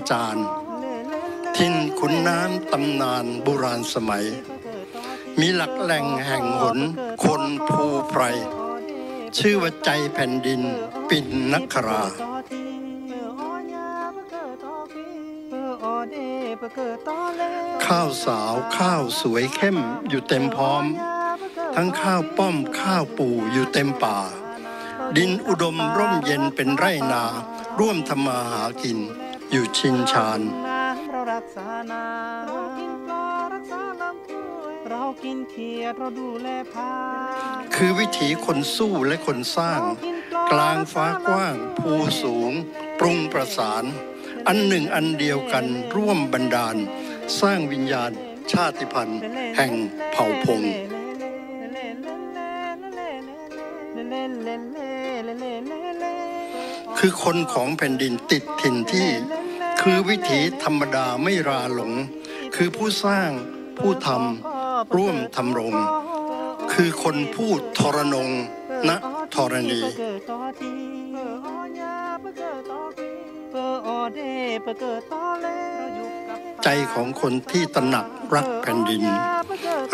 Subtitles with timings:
[0.00, 0.36] แก่งกระจาน
[1.56, 4.24] ทินขุนน้ำตำนานโบราณสมัย
[5.40, 6.78] มีหลักแหล่งแห่งหน
[7.24, 8.22] คนภูไพร
[9.38, 10.60] ชื่อว่าใจแผ่นดิน
[11.08, 12.02] ปิ่นนักรา
[17.86, 20.84] ข้าวสาวข้าวสวยเข้มอยู่เต็มพร้อม
[21.76, 24.18] ทั้งข้าวป้อมข้าวปู่อยู่เต็มป่า
[25.16, 27.24] ดินอุดมร่มเย็นเป็นไร่นา
[27.78, 28.98] ร่วมทำมาหากิน
[29.52, 30.40] อยู่ชินชาน
[31.10, 32.04] เรารักษานา
[32.48, 36.92] เรากินปลารักษาลำถ้วยเรากินเขียดเราดูแลพา
[37.74, 39.80] คือวิถีคนสู้และคนสร้าง
[40.52, 41.92] กลางฟ้ากว้าง ภู
[42.22, 42.52] สูง
[42.98, 43.84] ปรุงประสาน
[44.46, 46.76] อันหนึ่งอันเดียวกันร่วมบันดาล
[47.40, 48.10] สร้างวิญญาณ
[48.52, 49.20] ชาติพันธุ์
[49.56, 49.72] แห่ง
[50.12, 50.62] เผ่าพง
[56.98, 59.08] คือคนของแผ่นดินติดถิ่นที่
[59.80, 61.92] คือวิถีธรรมดาไม่ราหลง
[62.56, 63.30] คือผู้สร้าง
[63.78, 65.74] ผู้ทำร่วมทำรง
[66.72, 68.30] คือคนพูดทรนง
[68.88, 68.90] ณ
[69.34, 69.80] ธรณี
[76.64, 79.02] ใจของคนที่ตระหนักรักแผ่นดิน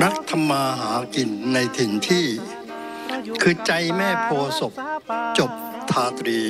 [0.03, 2.27] รักธรรมาหากินในถิ่นที่
[3.43, 4.73] คือใจแม่โพศพ
[5.39, 5.51] จบ
[5.91, 6.41] ทาตรี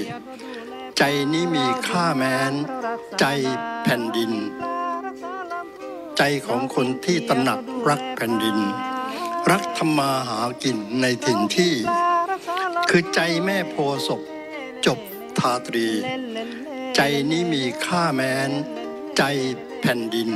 [0.99, 1.03] ใจ
[1.33, 2.53] นี้มีค่าแม้น
[3.21, 3.27] ใจ
[3.85, 4.33] แผ่นดิน
[6.19, 8.59] ใจของคนที่ตระหนักรักแผ่นดิน
[9.51, 11.75] รักธรรมาหากินในถิ่นที่
[12.91, 13.75] คือใจแม่โพ
[14.07, 14.21] ศพ
[14.87, 14.99] จบ
[15.39, 15.89] ทาตรี
[16.97, 18.51] ใจนี้มีค่าแม้น
[19.17, 19.23] ใจ
[19.81, 20.31] แผ่นดิน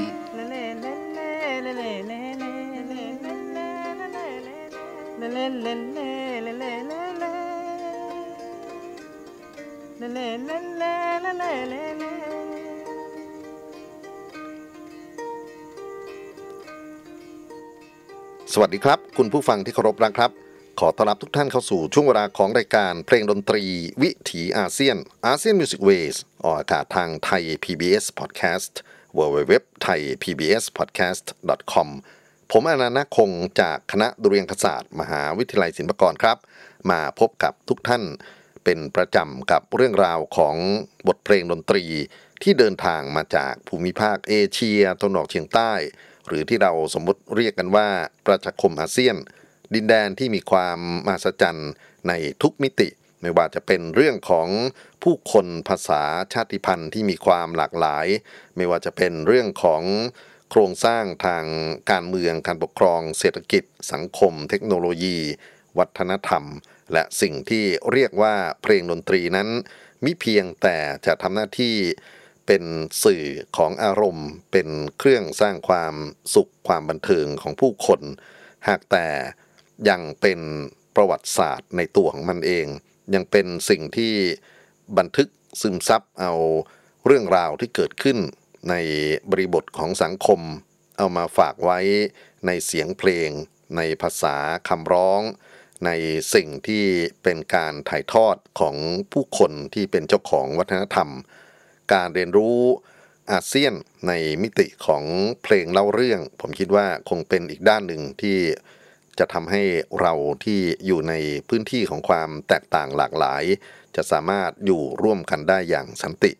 [18.54, 20.30] สวัสดีครับ คุณผู้ฟังที่เคารพรักครับ
[20.80, 23.64] ขอต้อนรับทุกท่านเข้าสู่ช่วงเวลาของรายการเพลงดนตรี
[24.02, 24.96] วิถีอาเซียน
[25.26, 28.72] อาเซียนมิวสิกเวสออกอากาศทางไทย PBS Podcast
[29.18, 29.52] w w w
[29.84, 31.24] t h a i PBS Podcast
[31.72, 31.88] com
[32.50, 36.38] ผมอนันต์คงจากคณะดุเรียางคศาสตร์ มหาวิทยาลัยศิลปากรครับ
[36.90, 38.02] มาพบกับทุกท่าน
[38.64, 40.56] เป็นประจำกับเรื่องราวของ
[41.06, 41.84] บทเพลงดนตรี
[42.42, 45.72] ที่เดินทางมาจากภูมิภาคเอเชียตะวันออกเฉียงใต้
[46.28, 47.88] หรือที่เราสมมติเรียกกันว่า
[48.26, 49.16] ประชาคมอาเซียน
[49.74, 51.72] ดินแดนที่มีความมหัศจรรย์
[52.08, 52.88] ในทุกมิติ
[53.20, 54.48] ไม่ว่าจะเป็นเรื่องของ
[55.02, 58.06] ผู้คนภาษาชาติพันธุ์ที่มีความหลากหลาย
[58.56, 59.82] ไม่ว่าจะเป็นเรื่องของ
[60.50, 61.44] โครงสร้างทาง
[61.90, 65.18] การเมืองการปกครอง เศรษฐกิจ สังคม เทคโนโลยี
[65.78, 66.44] วัฒนธรรม
[66.92, 69.48] และสิ่งที่เรียกว่าเพลงดนตรีนั้น
[70.04, 70.76] มิเพียงแต่
[71.06, 71.76] จะทำหน้าที่
[72.52, 72.70] เป็น
[73.04, 73.24] สื่อ
[73.56, 74.68] ของอารมณ์ เป็น
[74.98, 75.94] เครื่องสร้างความ
[76.34, 78.00] สุขความบันเทิงของผู้คน
[78.68, 79.08] หากแต่
[79.88, 80.40] ยังเป็น
[80.96, 82.66] ประวัติศาสตร์ในตัวของมันเอง
[83.14, 84.14] ยังเป็นสิ่งที่
[84.98, 85.28] บันทึก
[85.60, 86.32] ซึมซับเอา
[87.06, 88.18] เรื่องราวที่เกิดขึ้น
[88.70, 88.74] ใน
[89.30, 90.40] บริบทของสังคม
[90.98, 91.80] เอามาฝากไว้
[92.46, 93.30] ในเสียงเพลง
[93.76, 94.36] ในภาษา
[94.68, 95.22] คำร้อง
[95.84, 95.90] ใน
[96.34, 96.84] สิ่งที่
[97.22, 98.76] เป็นการถ่ายทอดของ
[99.12, 101.10] ผู้คนที่เป็นเจ้าของวัฒนธรรม
[101.92, 102.58] การเรียนรู้
[103.32, 103.74] อาเซียน
[104.08, 105.04] ในมิติของ
[105.42, 108.38] เพลงเล่าเรื่อง ผมคิดว่าคงเป็นอีกด้านหนึ่งที่
[109.18, 109.62] จะทำให้
[110.00, 110.12] เรา
[110.44, 111.14] ที่อยู่ใน
[111.48, 113.42] พื้นที่ของความแตกต่างหลากหลาย
[113.96, 116.32] จะสามารถอยู่ร่วมกันได้อย่างสันติ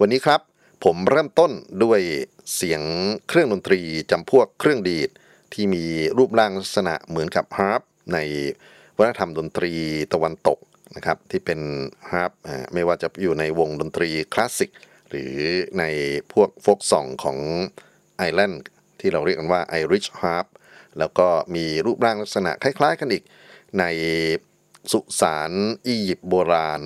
[0.00, 0.40] วันนี้ครับ
[0.84, 1.52] ผมเริ่มต้น
[1.84, 2.00] ด้วย
[2.54, 2.82] เสียง
[3.28, 3.80] เครื่องดนตรี
[4.10, 5.10] จำพวกเครื่องดีด
[5.52, 5.84] ที่มี
[6.18, 7.80] รูปร่างลักษณะเหมือนกับฮาร์ป
[8.12, 8.18] ใน
[8.98, 9.72] วัฒนธรรมดนตรี
[10.12, 10.58] ตะวันตก
[10.96, 11.60] นะครับที่เป็น
[12.10, 12.32] ฮาร์ป
[12.74, 14.70] ไม่ว่าจะอยู่ในวงดนตรีคลาสสิก
[15.08, 15.34] หรือ
[15.78, 15.84] ใน
[16.32, 17.38] พวก folk song ของ
[18.16, 18.62] ไอร์แลนด์
[19.00, 20.46] ที่เราเรียกกันว่า Irish harp
[20.98, 23.22] แล้วก็มีรูปร่างลักษณะคล้ายๆกันอีก
[23.78, 23.84] ใน
[24.92, 25.50] สุสาน
[25.86, 26.80] อียิปต์โบราณ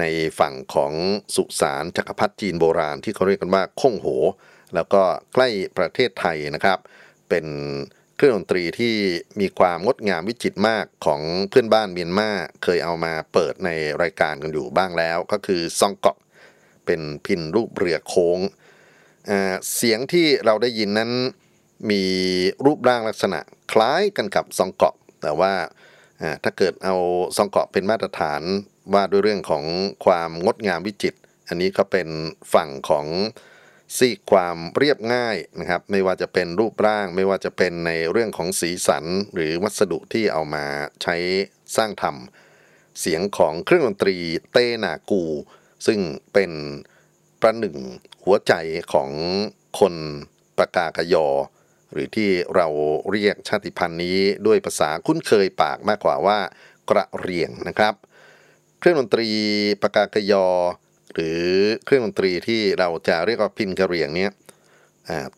[0.00, 0.04] ใน
[0.38, 0.92] ฝั่งของ
[1.36, 4.06] สุสานจักรพรรดิจีนโบราณที่เขาเรียกกันว่าคงโห
[4.74, 5.02] แล้วก็
[5.34, 5.48] ใกล้
[5.78, 6.78] ประเทศไทยนะครับ
[7.28, 7.46] เป็น
[8.16, 8.94] เครื่องดนตรีที่
[9.40, 12.30] มีความงดงามวิจิตรมากของเพื่อนบ้านเมียนมา
[12.62, 13.70] เคยเอามาเปิดใน
[14.02, 16.18] รายการกันอยู่บ้างแล้ว ก็คือซองเกาะ
[16.86, 18.38] เป็นพินรูปเรือโค้ง
[19.30, 21.10] อ่าเสียงที่เราได้ยินนั้น
[21.90, 22.04] มี
[22.64, 23.40] รูปร่างลักษณะ
[23.72, 25.52] คล้ายกันกับซองเกาะ แต่ว่า
[26.22, 26.96] อ่าถ้าเกิดเอา
[27.36, 28.42] ซองเกาะเป็นมาตรฐาน
[28.94, 29.64] ว่าด้วยเรื่องของ
[30.04, 31.18] ความงดงามวิจิตร
[31.48, 32.08] อันนี้ก็เป็น
[32.54, 33.06] ฝั่งของ
[33.96, 39.04] ซีกความเรียบง่ายนะครับ ไม่ว่าจะเป็นรูปร่าง ไม่ว่าจะเป็นในเรื่องของสีสัน
[39.34, 40.64] หรือวัสดุที่เอามา
[41.02, 41.16] ใช้
[41.76, 44.16] สร้างทำเสียงของเครื่องดนตรี
[44.52, 45.24] เตนากู
[45.86, 46.00] ซึ่ง
[46.32, 46.52] เป็น
[47.40, 47.76] ประหนึ่ง
[48.24, 48.52] หัวใจ
[48.92, 49.10] ของ
[49.78, 49.94] คน
[50.58, 51.28] ปากากยอ
[51.92, 52.68] หรือที่เรา
[53.10, 56.38] เรียกชาติพันธุ์นี้ด้วยภาษาคุ้นเคยปากมากกว่าว่า
[56.90, 57.94] กะเหรี่ยงนะครับ
[58.78, 59.28] เครื่องดนตรี
[59.82, 60.46] ปกาเกอะญอ
[61.16, 61.42] หรือ
[61.84, 64.32] เครื่องดนตรีที่เราจะเรียกว่าพิณกะเหรี่ยงเนี่ย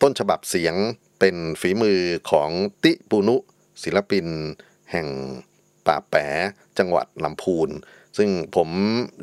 [0.01, 0.75] ต้นฉบับเสียง
[1.19, 1.99] เป็นฝีมือ
[2.31, 2.49] ของ
[2.83, 3.35] ติปุนุ
[3.83, 4.25] ศิลปิน
[4.91, 5.07] แห่ง
[5.87, 6.27] ป่าแปะ
[6.77, 7.69] จังหวัดลำพูน
[8.17, 8.69] ซึ่งผม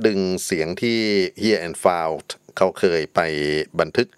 [0.06, 0.98] ดึงเสียงที่
[1.42, 3.20] Hear and Found เขาเคยไป
[3.80, 4.08] บันทึก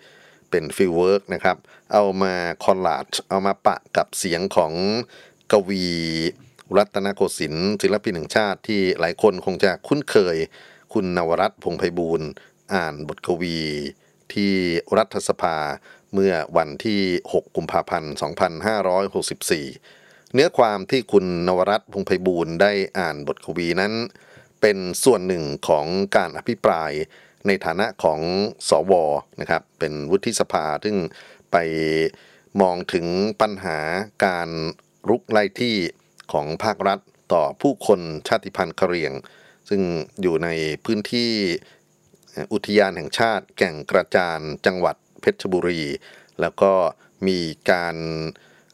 [0.51, 1.57] เป็น fieldwork นะครับ
[1.93, 2.35] เอามา
[2.65, 4.73] collage เอามาปะกับเสียงของ
[5.53, 5.87] กวี
[6.77, 10.37] รัตนโกสินทร์ศิลปินแห่งชาติที่หลายคนคงจะคุ้นเคย
[10.93, 12.29] คุณนวรัตน์พงไพบูลย์
[12.75, 13.59] อ่านบทกวี
[14.33, 14.53] ที่
[14.99, 15.57] รัฐสภา
[16.13, 17.01] เมื่อวันที่
[17.33, 18.13] 6 กุมภาพันธ์
[19.39, 23.93] 2564 เนื้อความที่คุณนวรัตน์พงไพบูลย์ได้อ่านบทกวีนั้น
[24.61, 25.87] เป็นส่วนหนึ่งของ
[26.17, 26.93] การอภิปราย
[27.47, 28.21] ในฐานะของ
[28.69, 28.93] สว
[29.41, 30.97] นะครับ เป็นวุฒิสภาซึ่ง
[31.53, 31.57] ไป
[32.61, 33.07] มองถึง
[33.41, 33.79] ปัญหา
[34.27, 34.49] การ
[35.09, 35.77] รุกไล่ที่
[36.33, 36.99] ของภาครัฐ
[37.33, 39.13] ต่อผู้คนชาติพันธุ์กะเหรี่ยง
[39.69, 39.83] ซึ่ง
[40.23, 40.49] อยู่ใน
[40.85, 41.33] พื้นที่
[42.53, 45.83] อุทยานแห่งชาติ แก่งกระจานจังหวัดเพชรบุรี
[46.41, 46.73] แล้วก็
[47.27, 47.39] มี
[47.71, 47.97] การ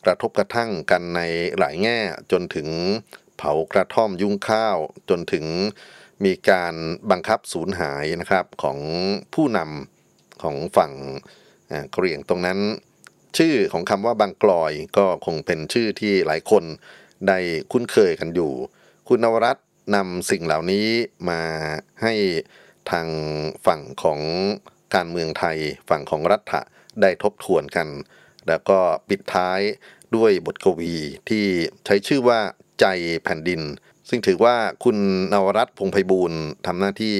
[0.04, 1.20] กระทบกระทั่งกันใน
[1.58, 1.98] หลายแง่
[2.32, 2.68] จนถึง
[3.36, 4.78] เผากระท่อมยุ้งข้าว
[5.10, 5.44] จนถึง
[6.24, 6.74] มีการ
[7.10, 8.78] บังคับสูญหายนะครับของ
[9.34, 10.92] ผู้นำของฝั่ง
[11.70, 12.58] อ่ากรียงตรงนั้น
[13.38, 16.64] ชื่อของคำว่าบางกลอยก็คงเป็นชื่อที่หลายคน
[17.28, 17.38] ได้
[17.72, 18.52] คุ้นเคยกันอยู่
[19.08, 19.58] คุณนวรัต
[19.94, 20.86] นำสิ่งเหล่านี้
[21.30, 21.42] มา
[22.02, 22.14] ให้
[22.90, 23.08] ทาง
[23.66, 24.20] ฝั่งของ
[24.94, 25.58] การเมืองไทย
[25.88, 26.62] ฝั่งของรัฐะ
[27.00, 27.88] ได้ทบทวนกัน
[28.48, 28.78] แล้วก็
[29.08, 29.60] ปิดท้าย
[30.16, 30.94] ด้วยบทกวี
[31.28, 31.44] ที่
[31.86, 32.40] ใช้ชื่อว่า
[32.80, 32.86] ใจ
[33.24, 33.60] แผ่นดิน
[34.08, 34.98] ซึ่งถือว่าคุณ
[35.32, 36.32] นวรัตพงไพบูล
[36.66, 37.16] ทำหน้าที่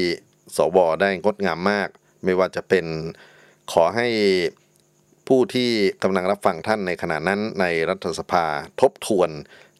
[0.57, 1.89] สวได้งดงามมาก
[2.25, 2.87] ไม่ว่าจะเป็น
[3.73, 4.09] ขอให้
[5.29, 5.71] ผู้ที่
[6.03, 8.45] กำลังรับฟังท่านในขณะนั้นในรัฐสภา
[8.81, 9.31] ทบทวน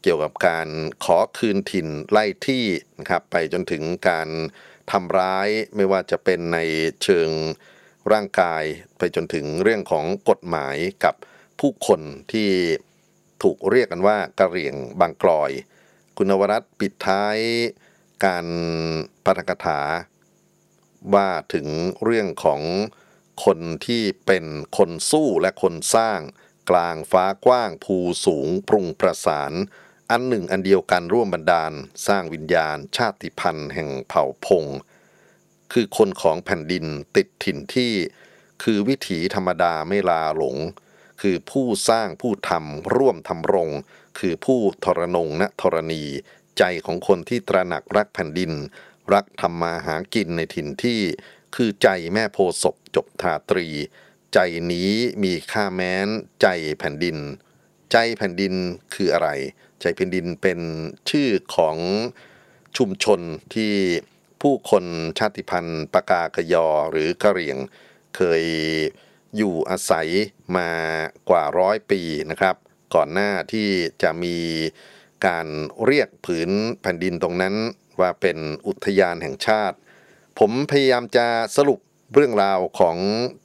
[0.07, 0.69] เกี่ยวกับการ
[1.05, 2.65] ขอคืนถิ่นไล่ที่
[2.99, 4.29] นะครับไปจนถึงการ
[4.91, 6.59] ทำร้ายไม่ว่าจะเป็นใน
[7.03, 7.31] เชิง
[8.13, 8.65] ร่างกาย
[8.99, 11.15] ไปจนถึงเรื่องของกฎหมายกับ
[11.61, 12.01] ผู้คน
[12.33, 12.51] ที่
[13.43, 15.51] ถูกเรียกกันว่ากะเหรี่ยงบางกลอย
[16.17, 17.39] คุณนวรัตปิดท้าย
[18.25, 18.47] การ
[19.25, 19.81] ปาฐกถา
[21.15, 21.67] ว่าถึง
[22.05, 22.61] เรื่องของ
[23.45, 24.45] คนที่เป็น
[24.77, 26.21] คนสู้และคนสร้าง
[26.71, 29.53] กลางฟ้ากว้างภูสูงปรุงประสาน
[30.17, 31.73] อันหนึ่งอันเดียวกันร่วมบันดาล
[32.07, 34.65] สร้างวิญญาณ ชาติพันธุ์แห่งเผ่าพง
[35.73, 37.93] คือคนของแผ่นดินติดถิ่นที่
[38.63, 40.57] คือวิถีธรรมดาไม่ลาหลง
[41.23, 43.71] คือผู้สร้างผู้ทำร่วมทำรง
[44.19, 46.05] คือผู้ทรนงณธรณี
[46.59, 48.53] ใจของคนที่ตระหนักรักแผ่นดิน
[49.13, 51.01] รักทำมาหากินในถิ่นที่
[51.55, 53.69] คือใจแม่โพศพจบทาตรี
[54.35, 54.39] ใจ
[54.73, 54.91] นี้
[55.23, 56.09] มีค่าแม้น
[56.43, 56.47] ใจ
[56.79, 57.19] แผ่นดิน
[57.93, 58.55] ใจแผ่นดิน
[58.95, 59.31] คืออะไร
[59.81, 60.61] ใจแผ่นดินเป็น
[61.11, 61.77] ชื่อของ
[62.77, 63.21] ชุมชน
[63.55, 63.73] ที่
[64.41, 64.85] ผู้คน
[65.19, 67.59] ชาติพันธุ์ปากากยอหรือกะเหรี่ยง
[68.17, 68.45] เคย
[69.37, 70.09] อยู่อาศัย
[70.57, 70.71] มา
[71.31, 72.01] กว่าร้อยปี
[72.31, 72.57] นะครับ
[72.95, 73.69] ก่อนหน้าที่
[74.03, 74.37] จะมี
[75.27, 75.47] การ
[75.85, 76.51] เรียกผืน
[76.83, 77.55] แผ่นดินตรงนั้น
[78.01, 79.77] ว่าเป็นอุทยานแห่งชาติ
[80.39, 81.27] ผมพยายามจะ
[81.57, 81.81] สรุป
[82.15, 82.97] เรื่องราวของ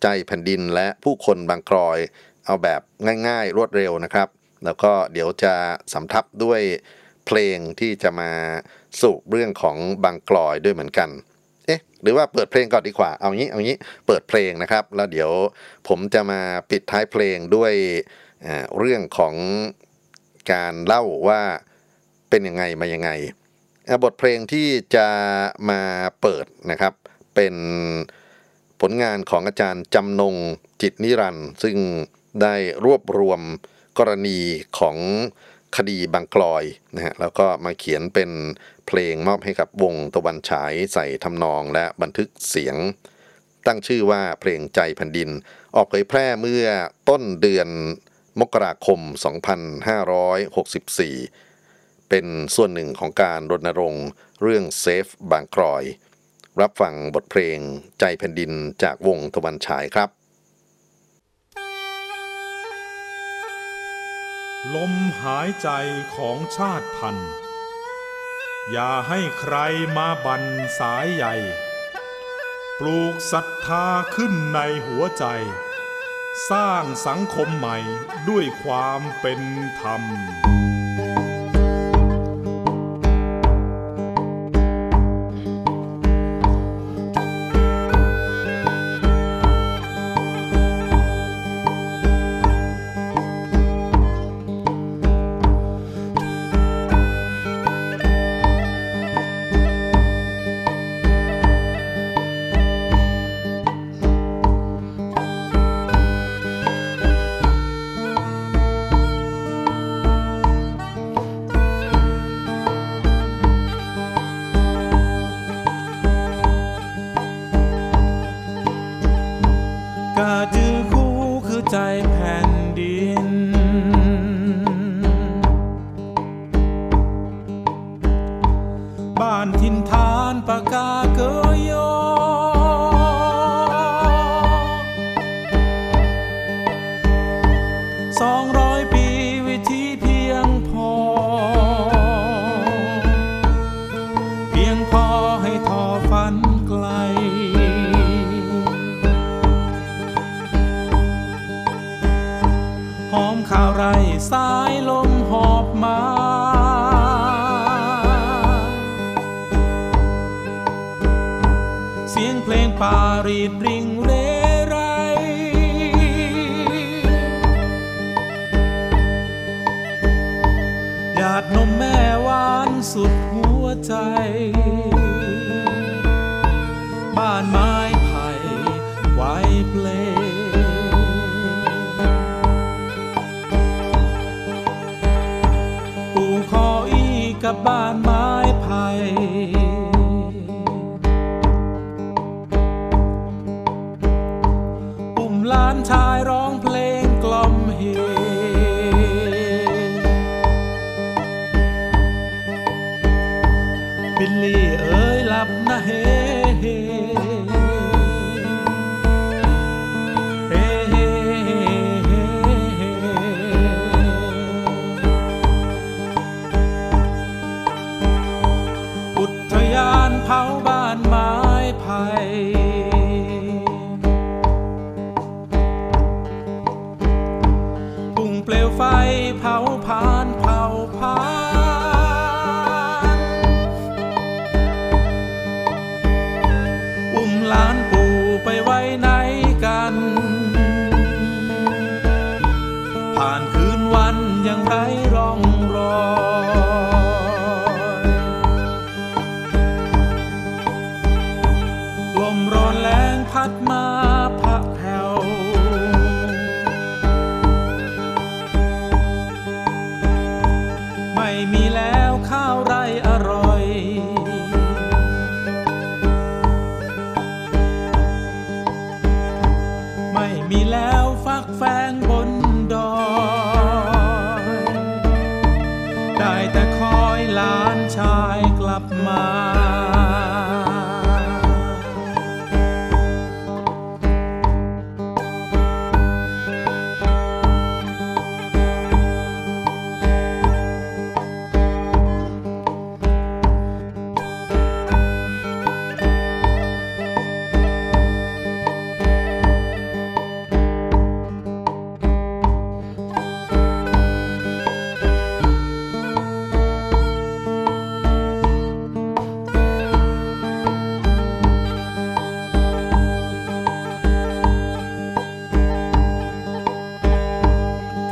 [0.03, 1.97] ใจแผ่นดินและผู้คนบางกรอย
[2.45, 2.81] เอาแบบ
[3.27, 4.27] ง่ายๆ รวดเร็วนะครับ
[4.65, 5.53] แล้วก็เดี๋ยวจะ
[5.93, 6.61] สำทับด้วย
[7.25, 8.31] เพลงที่จะมา
[8.99, 11.09] สรุปเรื่องของบางกลอยด้วยเหมือนกัน
[11.65, 15.31] เอ๊ะหรือว่าเปิดเพลงก่อนดีกว่า เอางี้ เอางี้ เปิดเพลงนะครับ แล้วเดี๋ยว
[15.87, 17.73] ผมจะมาปิดท้ายเพลงด้วย
[18.77, 19.35] เรื่องของ
[20.51, 21.41] การเล่าว่า
[22.29, 23.09] เป็นยังไงมายังไง
[24.03, 25.07] บทเพลงที่จะ
[25.69, 25.81] มา
[26.21, 26.93] เปิดนะครับ
[27.35, 27.55] เป็น
[28.81, 30.35] ผลงานของอาจารย์จำนง
[30.81, 31.75] จิตนิรันด์ซึ่ง
[32.41, 33.41] ได้รวบรวม
[33.97, 34.39] กรณี
[34.79, 34.97] ของ
[35.77, 36.63] คดีบางกลอย
[36.95, 38.31] นะฮะแล้วก็มาเขียนเป็น
[38.87, 42.75] เพลงมอบให้กับวงตะวันฉายใส่ทำนองและบันทึกเสียง
[43.67, 45.29] ตั้งชื่อว่าเพลงใจแผ่นดิน
[45.75, 46.65] ออกเผยแพร่เมื่อ
[47.09, 47.69] ต้นเดือน
[48.39, 48.99] มกราคม
[50.75, 54.07] 2564 เป็นส่วนหนึ่งของการรณรงค์
[54.41, 55.83] เรื่องเซฟบางกรอย
[56.61, 57.57] รับฟังบทเพลง
[57.99, 58.51] ใจแผ่นดิน
[58.83, 60.18] จากวงตะวันฉายครับ
[64.75, 65.69] ลมหายใจ
[66.15, 67.31] ของชาติพันธุ์
[68.71, 69.55] อย่าให้ใคร
[69.97, 70.43] มาบัน
[70.79, 71.35] สายใหญ่
[72.79, 73.85] ปลูกศรัทธา
[74.15, 75.25] ขึ้นในหัวใจ
[76.49, 77.77] สร้างสังคมใหม่
[78.29, 79.41] ด้วยความเป็น
[79.79, 80.01] ธรรม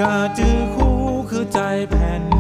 [0.02, 0.98] กาจือคู่
[1.30, 2.37] คือใจแผ่น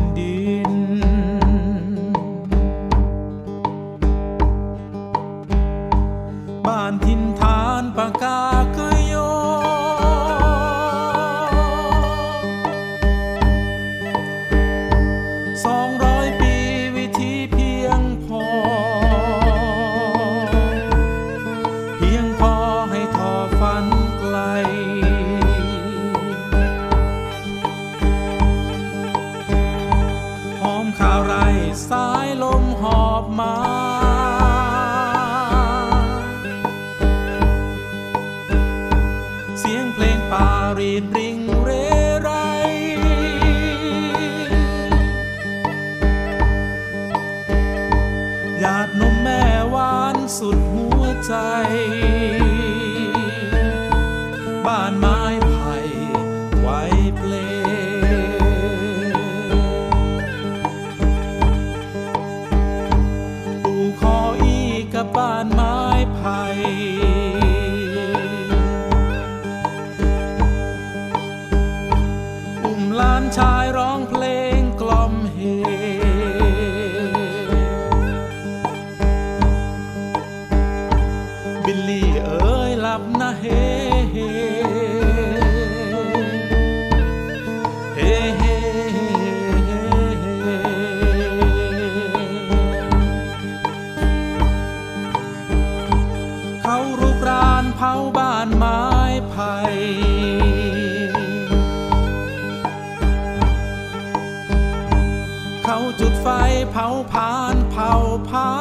[106.71, 107.91] เผาพานเผา
[108.29, 108.51] พา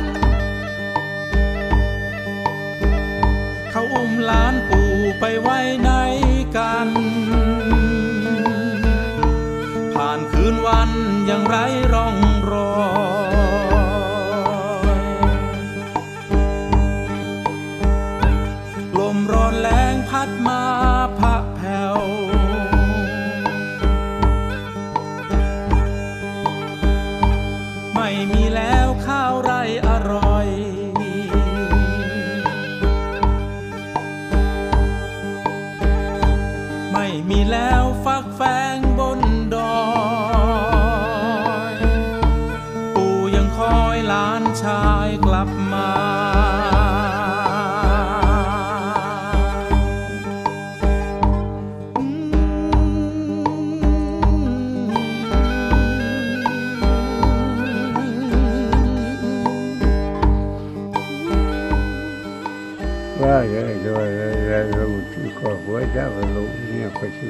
[0.00, 0.02] น
[3.70, 5.90] เขาอุ้มหลานปู่ไปไว้ใน
[6.56, 6.88] กัน
[9.94, 10.90] ผ่านคืนวัน
[11.30, 11.56] ยังไร
[11.92, 12.16] ร่อง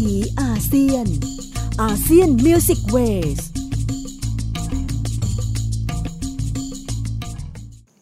[0.00, 1.06] ถีอาเซียน
[1.82, 3.40] ASEAN Music Ways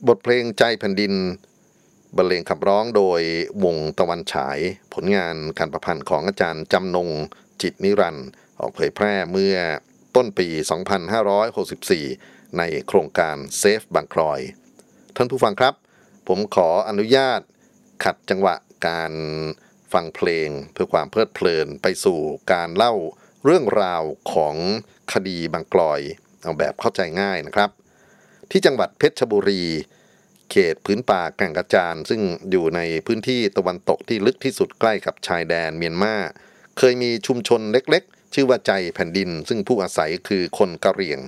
[0.06, 1.12] บทเพลงใจแผ่นดิน
[2.16, 3.20] บรรเลงขับร้องโดย
[3.64, 4.58] วงตะวันฉาย
[4.94, 7.08] ผลงานการประพันธ์ของอาจารย์จำนง
[7.62, 8.28] จิตรนิรัตน์
[8.60, 9.56] ออกเผยแพร่เมื่อ
[10.16, 10.48] ต้นปี
[12.12, 14.40] 2564 ในโครงการ save บางกลอย
[15.16, 15.74] ท่านผู้ฟังครับ
[16.28, 17.40] ผมขออนุญาต
[18.04, 18.54] ขัดจังหวะ
[18.86, 19.12] การ
[19.92, 22.20] ฟังเพลง เพื่อความเพลิดเพลินไปสู่
[22.52, 22.94] การเล่า
[23.44, 24.56] เรื่องราวของ
[25.12, 26.00] คดีบางกลอย
[26.42, 27.70] เอาแบบเข้าใจง่ายนะครับ
[28.50, 29.64] ที่จังหวัดเพชรบุรี
[30.50, 32.20] เขตพื้นป่าแก่งกระจานซึ่ง
[32.50, 36.14] อยู่ในพื้นที่ตะวันตกที่ลึกที่สุดใกล้กับชายแดนเมียนมา
[36.78, 41.20] เคยมีชุมชนเล็กๆ ชื่อว่าใจแผ่นดิน ซึ่งผู้อาศัยคือคนกะเหรี่ยง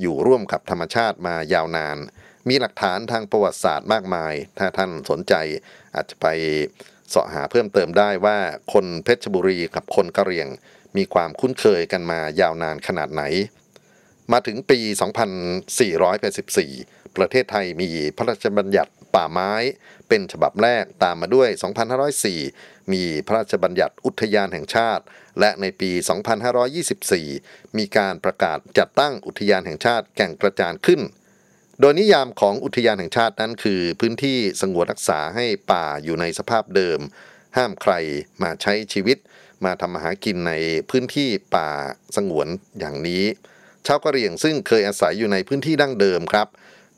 [0.00, 1.98] อยู่ร่วมกับธรรมชาติมายาวนาน
[2.48, 5.34] มีหลักฐานทางประวัติศาสตร์มากมาย ถ้าท่านสนใจ
[5.94, 6.26] อาจจะไป
[7.14, 8.38] เสาะหาเพิ่มเติมได้ว่า
[8.72, 10.48] คนเพชรบุรีกับคนกะเหรี่ยง
[10.96, 13.22] มีความคุ้นเคยกันมายาวนานขนาดไหน
[14.32, 14.78] มาถึงปี
[16.38, 19.52] 2484 ประเทศไทยมีพระราชบัญญัติป่าไม้
[20.08, 21.48] เป็นฉบับแรกตามมาด้วย
[22.20, 25.04] 2504 มีพระราชบัญญัติอุทยานแห่งชาติ
[25.40, 25.90] และในปี
[27.22, 31.00] 2524 มีการประกาศจัดตั้งอุทยานแห่งชาติแก่งกระจานขึ้น
[31.84, 37.00] โดยนิยามของอุทยานแห่งชาตินั้นคือ พื้นที่สงวนรักษาให้ป่าอยู่ในสภาพเดิม
[37.56, 37.92] ห้ามใคร
[38.42, 39.18] มาใช้ชีวิต
[39.64, 40.52] มาทำมาหากินใน
[40.90, 41.68] พื้นที่ป่า
[42.16, 43.24] สงวนอย่างนี้
[43.86, 46.48] ชาวกะเหรี่ยงซึ่งเคยอาศัยอยู่ในพื้นที่ดั้งเดิมครับ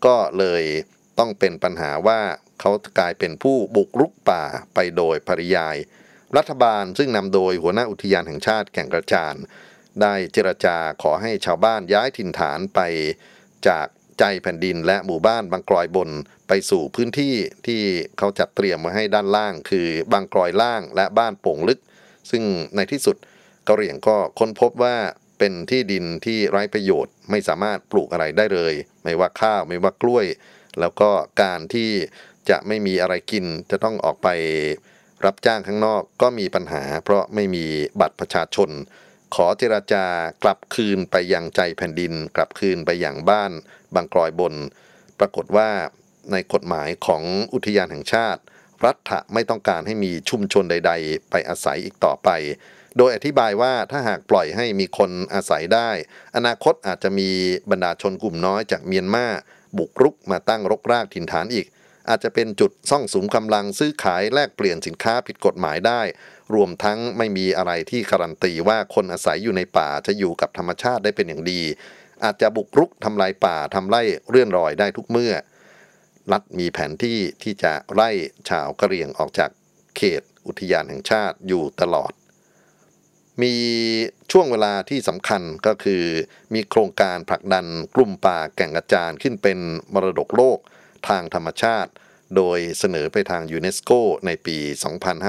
[0.07, 0.65] ก็เลย
[1.19, 2.21] ต้องเป็นปัญหาว่า
[2.61, 4.45] เขากลายเป็นผู้บุกรุกป่า
[4.75, 5.77] ไปโดยปริยาย
[6.37, 9.35] รัฐบาลซึ่งนำโดยหัวหน้าอุทยานแห่งชาติแก่งกระจาน
[10.01, 12.81] ได้เจรจาขอให้ชาวบ้านย้ายถิ่นฐานไป
[13.69, 13.87] จาก
[14.19, 16.11] ใจแผ่นดินและหมู่บ้านบางกลอยบน
[16.49, 17.35] ไปสู่พื้นที่
[17.67, 17.81] ที่
[18.19, 21.81] เขาจัดเตรียมไว้ให้ด้านล่าง คือบางกลอยล่างและบ้านโป่งลึก
[22.31, 22.43] ซึ่ง
[22.77, 23.17] ในที่สุด
[23.69, 24.97] กะเหรี่ยงก็ค้นพบว่า
[25.39, 30.27] เป็นที่ดินที่ไร้ประโยชน์ไม่สามารถปลูกอะไรได้เลย ไม่ว่าข้าวไม่ว่ากล้วย
[30.81, 31.11] แล้วก็
[31.43, 31.91] การที่
[32.51, 34.29] จะไม่มีอะไรกินจะต้องออกไป
[35.25, 37.65] รับจ้างข้างนอกก็มีปัญหา เพราะไม่มี
[38.01, 38.71] บัตรประชาชน
[39.39, 40.07] ขอเจราจา
[40.43, 43.53] กลับคืนไปยังใจแผ่นดิน กลับคืนไปอย่างบ้าน
[43.95, 44.55] บางกลอยบน
[45.19, 45.69] ปรากฏว่า
[46.33, 47.23] ในกฎหมายของ
[47.55, 48.41] อุทยานแห่งชาติ
[48.85, 52.29] รัฐะไม่ต้องการให้มีชุมชนใด ๆ ไปอาศัยอีกต่อไป
[52.97, 55.91] โดยอธิบายว่าถ้าหากปล่อยให้มีคนอาศัยได้
[56.37, 57.31] อนาคตอาจจะมี
[57.71, 59.27] บรรดาชนกลุ่มน้อยจากเมียนมา
[59.79, 61.67] บุกรุกมาตั้งรกรากถิ่นฐานอีก
[62.09, 66.01] อาจจะเป็นจุดซ่องสุมกำลังซื้อขายแลกเปลี่ยนสินค้าผิดกฎหมายได้
[66.55, 71.61] รวมทั้งไม่มีอะไรที่การันตีว่าคนอาศัยอยู่ในป่าจะอยู่กับธรรมชาติได้เป็นอย่างดี
[72.25, 75.33] อาจจะบุกรุกทำลายป่าทำไร่เรื่อนรอยได้ทุกเมื่อ
[76.33, 78.11] รัฐมีแผนที่ที่จะไล่
[78.49, 79.51] ชาวกะเหรี่ยงออกจาก
[79.97, 82.13] เขตอุทยานแห่งชาติอยู่ตลอด
[83.43, 83.55] มี
[84.33, 86.05] ช่วงเวลาที่สำคัญก็คือ
[86.55, 89.59] มีโครงการผลักดันกลุ่มป่าแก่งกระจานขึ้นเป็น
[89.95, 90.59] มรดกโลก
[91.09, 91.91] ทางธรรมชาติ
[92.37, 93.91] โดยเสนอไปทางยูเนสโก
[94.27, 94.57] ในปี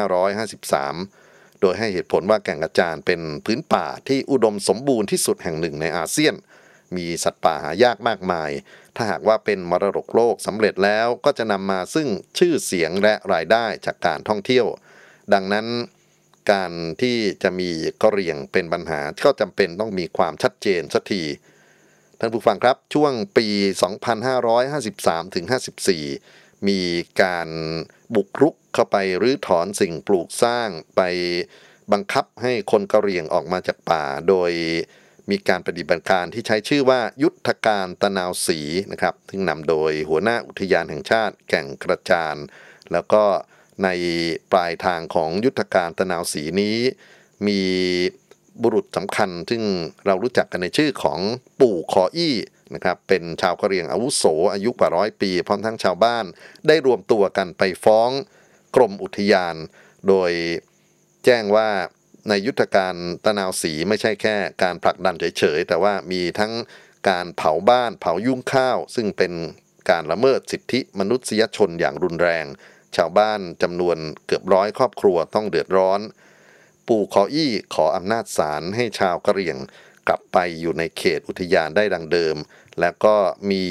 [0.06, 6.36] 2553 โดยให้เหตุผลว่าแก่งกระจานเป็นพื้นป่าที่อุดมสมบูรณ์ที่สุดแห่งหนึ่งในอาเซียน
[6.96, 8.52] มีสัตว์ป่าหายากมากมาย
[8.96, 12.08] ถ้าหากว่าเป็นมรดกโลกสำเร็จแล้วก็จะนำมาซึ่ง
[12.38, 14.66] ชื่อเสียงและรายได้จากการท่องเที่ยว
[15.34, 15.68] ดังนั้น
[16.52, 17.70] การที่จะมี
[18.02, 21.22] กะเรียงเป็นปัญหาก็จำเป็นต้องมีความชัดเจนสักที
[22.20, 23.48] ท่านผู้ฟังครับช่วงปี
[24.42, 25.46] 2553ถึง
[26.06, 26.82] 54 มี
[27.22, 27.50] การ
[28.16, 31.02] บุกรุกเข้าไปรื้อถอนสิ่งปลูกสร้างไป
[31.92, 34.52] บังคับให้คนกะเหรี่ยงออกมาจากป่าโดย
[35.30, 38.60] มีการปฏิบัติการที่ใช้ชื่อว่ายุทธการตะนาวสี
[38.92, 42.36] นะครับซึ่งนำโดยหัวหน้าอุทยานแห่งชาติแก่งกระจาน
[42.92, 43.24] แล้วก็
[43.84, 43.90] ใน
[44.52, 46.78] ปลายทางของยุทธการตะนาวสีนี้
[47.48, 47.62] มี
[48.62, 49.64] บุรุษสำคัญ ซึ่ง
[50.06, 51.20] เรารู้จักกันในชื่อของ
[51.60, 52.36] ปู่คออี้
[52.76, 56.26] นะครับเป็นชาวกะเหรี่ยงอาวุโสอายุกว่าร้อยปี พร้อมทั้งชาวบ้าน
[56.68, 58.10] ได้รวมตัวกันไปฟ้อง
[58.76, 59.56] กรมอุทยาน
[60.08, 60.32] โดย
[61.26, 61.70] แจ้งว่า
[62.30, 66.54] ในยุทธการตะนาวสีไม่ใช่แค่การผลักดันเฉยๆ แต่ว่ามีทั้ง
[67.10, 69.34] การเผาบ้านเผายุ่งข้าว ซึ่งเป็น
[69.90, 72.46] การละเมิดสิทธิมนุษยชนอย่างรุนแรง
[72.96, 76.00] ชาวบ้านจำนวนเกือบร้อยครอบครัวต้องเดือดร้อน
[76.88, 79.58] ปู่ขออี้ขออำนาจศาลให้ชาวกะเหรี่ยง
[80.08, 82.36] กลับไปอยู่ในเขตอุทยานได้ดังเดิม
[82.80, 83.16] และก็
[83.52, 83.66] มี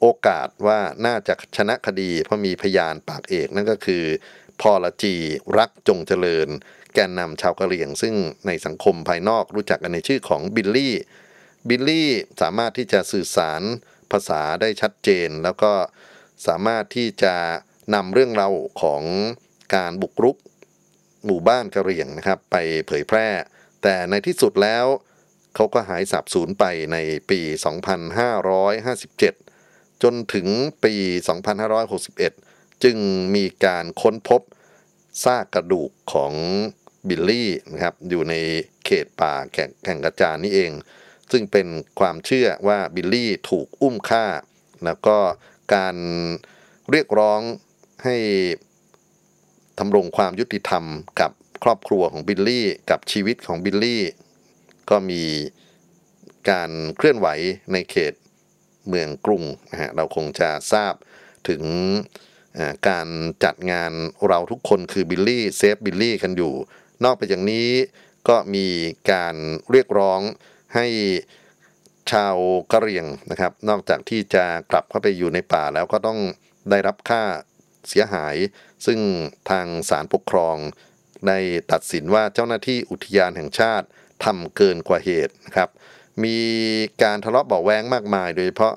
[0.00, 4.04] โอกาสว่าน่าจะชนะคดี เพราะมีพยานปากเอกนั่นก็คือ
[4.60, 5.14] พอละจี
[5.58, 6.48] รักจงเจริญ
[6.94, 8.14] แกนนำชาวกะเหรี่ยง ซึ่ง
[8.46, 10.94] ในสังคมภายนอกรู้จักกันในชื่อของบิลลี่
[11.68, 12.10] บิลลี่
[12.42, 13.62] สามารถที่จะสื่อสาร
[14.10, 15.72] ภาษาได้ชัดเจน แล้วก็
[16.46, 17.34] สามารถที่จะ
[17.94, 19.02] นำเรื่องราวของ
[19.74, 20.36] การบุกรุก
[21.26, 22.56] หมู่บ้านกะเหรี่ยงนะครับ ไป
[22.86, 23.28] เผยแพร่
[23.82, 24.86] แต่ในที่สุดแล้ว
[25.54, 26.96] เขาก็หายสาบสูญไปใน
[27.30, 27.40] ปี
[28.70, 30.46] 2557 จนถึง
[30.84, 30.94] ปี
[32.08, 32.96] 2561 จึง
[33.34, 34.42] มีการค้นพบ
[35.24, 36.32] ซากกระดูกของ
[37.08, 38.34] บิลลี่นะครับ อยู่ใน
[38.84, 40.72] เขตป่าแก่งแก่งกระจานนี่เอง
[41.32, 41.66] ซึ่งเป็น
[42.00, 44.26] ความเชื่อว่าบิลลี่ถูกอุ้มฆ่า
[44.84, 45.18] แล้วก็
[45.74, 45.96] การ
[46.90, 47.40] เรียกร้อง
[48.04, 48.16] ให้
[49.82, 50.84] ธำรงความยุติธรรม
[51.20, 51.30] กับ
[51.64, 54.02] ครอบครัวของบิลลี่ กับชีวิตของบิลลี่
[54.90, 55.22] ก็มี
[56.50, 57.28] การเคลื่อนไหว
[57.72, 58.14] ในเขต
[58.88, 60.94] เมืองกรุงนะฮะเราคงจะทราบ
[61.48, 61.62] ถึง
[62.88, 63.08] การ
[63.44, 63.92] จัดงาน
[64.28, 66.52] เราทุกคนคือบิลลี่ save บิลลี่กันอยู่
[67.04, 67.68] นอกไปจากนี้
[68.28, 68.66] ก็มี
[69.12, 69.34] การ
[69.70, 70.20] เรียกร้อง
[70.74, 70.86] ให้
[72.12, 72.36] ชาว
[72.72, 76.18] กะเหรี่ยงนะครับ นอกจากที่จะกลับเข้าไปอยู่ในป่าแล้วก็ต้อง
[76.70, 77.22] ได้รับค่า
[77.88, 78.36] เสียหาย
[78.86, 79.00] ซึ่ง
[79.50, 80.56] ทางศาลปกครอง
[81.28, 81.38] ได้
[81.72, 83.86] ตัดสินว่าเจ้าหน้าที่อุทยานแห่งชาติ
[84.24, 85.68] ทำเกินกว่าเหตุนะครับ
[86.24, 86.38] มี
[87.02, 88.74] การทะเลาะเบาะแว้งมากมาย โดยเฉพาะ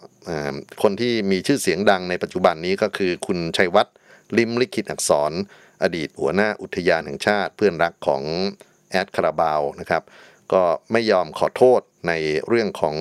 [0.82, 3.96] คนที่มีชื่อเสียงดังในปัจจุบันนี้ก็คือคุณชัยวัฒน์
[4.38, 5.32] ลิมลิขิตอักษร
[5.84, 8.24] อดีตหัวหน้าอุทยานแห่งชาติ เพื่อนรักของ
[8.90, 10.04] แอดคาราบาวนะครับ
[10.54, 12.14] ก็ไม่ยอมขอโทษใน
[12.48, 12.96] เรื่องของ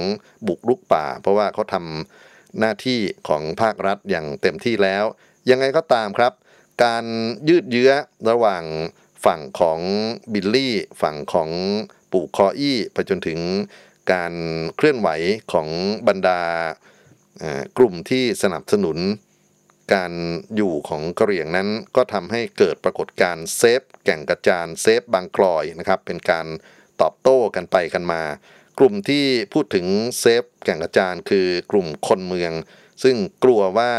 [0.49, 5.05] บุกรุกป่า เพราะว่าเขาทำหน้าที่ของภาครัฐอย่างเต็มที่แล้ว
[5.51, 6.33] ยังไงก็ตามครับ
[6.85, 7.05] การ
[7.49, 7.93] ยืดเยื้อ
[8.31, 8.65] ระหว่าง
[9.25, 9.81] ฝั่งของ
[10.33, 11.51] บิลลี่ ฝั่งของ
[12.13, 13.39] ปู่คออี้ไปจนถึง
[14.13, 14.35] การ
[14.77, 15.09] เคลื่อนไหว
[15.53, 15.69] ของ
[16.09, 16.41] บรรดา
[17.79, 18.99] กลุ่มที่สนับสนุน
[19.95, 20.13] การ
[20.57, 26.47] อยู่ของกะเหรี่ยงนั้นก็ทำให้เกิดปรากฏการณ์ save แก่งกระจาน save บางกลอยนะครับ เป็นการ
[27.01, 28.23] ตอบโต้กันไปกันมา
[28.79, 29.87] กลุ่มที่พูดถึง
[30.21, 32.53] save แก่งกระจานคือกลุ่มคนเมือง
[33.03, 33.93] ซึ่งกลัวว่า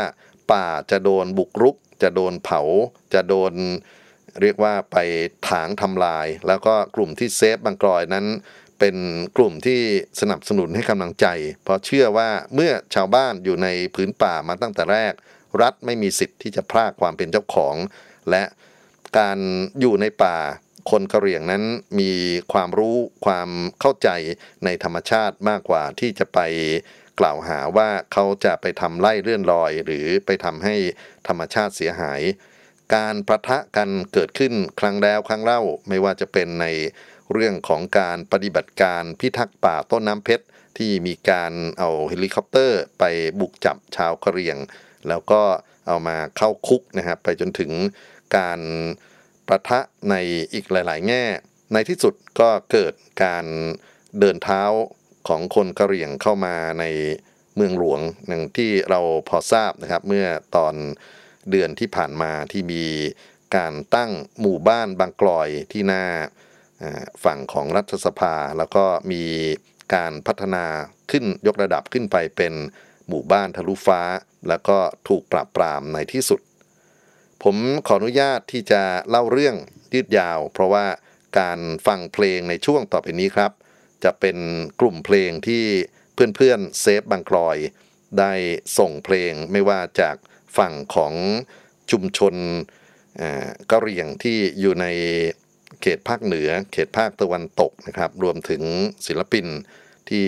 [0.52, 2.62] ป่าจะโดนบุกรุก จะโดนเผา
[3.13, 3.54] จะโดน
[4.42, 4.98] เรียกว่าไป
[5.50, 8.26] ถางทำลาย แล้วก็กลุ่มที่เซฟบางกลอยนั้น
[8.80, 9.04] เเป็น
[9.38, 9.82] กลุ่มที่
[10.22, 11.28] สนับสนุนให้กำลังใจ
[11.63, 15.13] เพราะเชื่อว่าเมื่อชาวบ้านอยู่ในพื้นป่ามาตั้งแต่แรก
[15.62, 17.76] รัฐไม่มีสิทธิ์ที่จะพรากความเป็นเจ้าของ
[18.30, 18.44] และ
[19.18, 19.38] การ
[19.80, 20.38] อยู่ในป่า
[20.92, 21.63] คนกะเหรี่ยงนั้น
[22.00, 22.12] มี
[22.54, 24.10] ความรู้ความเข้าใจ
[24.66, 26.39] ในธรรมชาติมากกว่าที่จะไป
[27.19, 30.76] กล่าวหาว่าเขาจะไปทำไล่เลื่อนลอย หรือไปทำให้
[31.28, 32.21] ธรรมชาติเสียหาย
[32.95, 36.67] การปะทะกันเกิดขึ้นครั้งแล้วครั้งเล่าไม่ว่าจะเป็นใน
[37.34, 40.45] เรื่องของการปฏิบัติการพิทักษ์ป่าต้นน้ำเพชร
[40.78, 43.04] ที่มีการเอาเฮลิคอปเตอร์ไป
[43.39, 44.58] บุกจับชาวกะเหรี่ยง
[45.08, 45.41] แล้วก็
[45.88, 47.71] เอามาเข้าคุกนะครับไปจนถึง
[48.38, 48.60] การ
[49.48, 50.15] ปะทะใน
[50.54, 51.23] อีกหลาย ๆ แง่
[51.73, 53.45] ในที่สุดก็เกิดการ
[54.19, 54.63] เดินเท้า
[55.28, 56.86] ของคนกะเหรี่ยงเข้ามาใน
[57.56, 60.76] เมืองหลวงอย่งที่เราพอทราบนะครับ เมื่อตอน
[61.52, 62.86] เดือนที่ผ่านมาที่มี
[63.56, 66.06] การตั้งหมู่บ้านบางกลอยที่หน้า
[66.82, 69.24] อ่าฝั่งของรัฐสภา แล้วก็มี
[69.96, 70.66] การพัฒนา
[71.12, 72.54] ขึ้นยกระดับขึ้นไปเป็น
[73.08, 74.02] หมู่บ้านทะลุฟ้า
[74.48, 76.42] แล้วก็ถูกปราบปรามในที่สุด
[77.44, 77.56] ผม
[77.88, 79.56] ขออนุญาตที่จะเล่าเรื่อง
[79.94, 80.86] ยืดยาว เพราะว่า
[81.40, 83.52] การฟังเพลงในช่วงต่อไปนี้ครับ
[84.04, 84.38] จะเป็น
[84.80, 85.66] กลุ่มเพลงที่
[86.13, 87.58] เพื่อนๆเซฟบางกลอย
[88.20, 88.34] ได้
[88.78, 90.16] ส่งเพลงไม่ว่าจาก
[90.58, 91.13] ฝั่งของ
[91.92, 92.36] ชุมชน
[93.72, 94.88] กะเหรี่ยงที่อยู่ใน
[95.82, 98.62] เขตภาคเหนือ เขตภาคตะวันตกนะครับ รวมถึง
[99.08, 99.46] ศิลปิน
[100.10, 100.26] ที่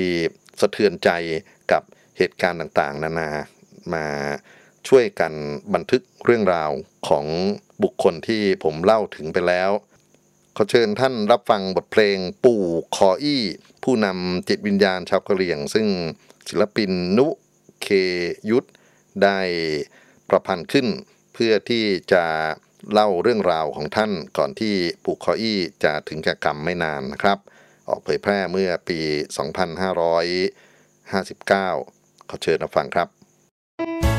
[0.60, 1.10] สะเทือนใจ
[1.72, 1.84] กับ
[2.18, 3.30] เหตุการณ์ต่างๆ นานา
[3.94, 4.06] มา
[4.88, 5.34] ช่วยกัน
[5.74, 6.72] บันทึกเรื่องราว
[7.08, 7.26] ของ
[7.84, 9.70] บุคคลที่ผมเล่าถึงไปแล้ว
[10.58, 12.64] ขอเชิญท่านรับฟังบทเพลงปู่
[12.96, 13.44] คออี้
[13.84, 15.88] ผู้นำจิตวิญญาณชาวกะเหรี่ยง ซึ่ง
[16.48, 17.28] ศิลปินนุ
[17.82, 17.88] เค
[18.50, 18.68] ยุทธ
[19.24, 19.40] ได้
[20.30, 20.88] ประพันธ์ขึ้น
[21.34, 22.26] เพื่อที่จะ
[22.92, 27.38] เล่าเรื่องราวของท่านก่อนที่ปู่คออี้จะถึงแก่กรรมไม่นานนะครับ
[27.90, 29.00] ออกเผยแพร่เมื่อปี
[30.66, 33.08] 2559 ขอเชิญรับฟังครับ
[34.06, 34.15] จา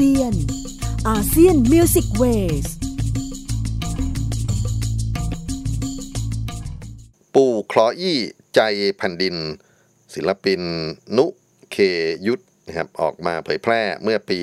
[0.00, 0.34] ซียน
[1.08, 2.24] อาเซียนมิวสิกเว
[2.64, 2.66] ส
[7.34, 8.18] ปู่คลออี้
[8.54, 8.60] ใจ
[8.96, 9.36] แผ่นดิน
[10.14, 10.60] ศิลปิน
[11.16, 11.26] นุ
[11.70, 11.76] เค
[12.26, 14.40] ยุทธนะครับออกมาเผยแพร่เมื่อปี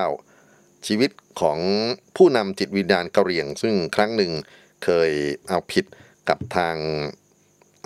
[0.00, 1.10] 2559 ชีวิต
[1.40, 1.58] ของ
[2.16, 4.32] ผู้นำจิตวิญญาณกะเหรี่ยง ซึ่งครั้งหนึ่ง
[4.84, 5.10] เคย
[5.48, 5.84] เอาผิด
[6.28, 6.76] กับทาง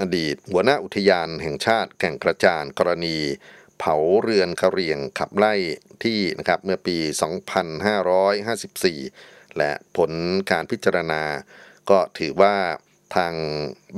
[0.01, 3.17] อดีตหัวหน้าอุทยานแห่งชาติแก่งกระจานกรณี
[3.81, 5.55] เผาเรือนกะเหรี่ยงขับไล่
[6.05, 6.97] ที่นะครับเมื่อปี
[8.63, 10.11] 2554 และผล
[10.51, 11.23] การพิจารณา
[11.91, 12.55] ก็ถือว่า
[13.17, 13.35] ทาง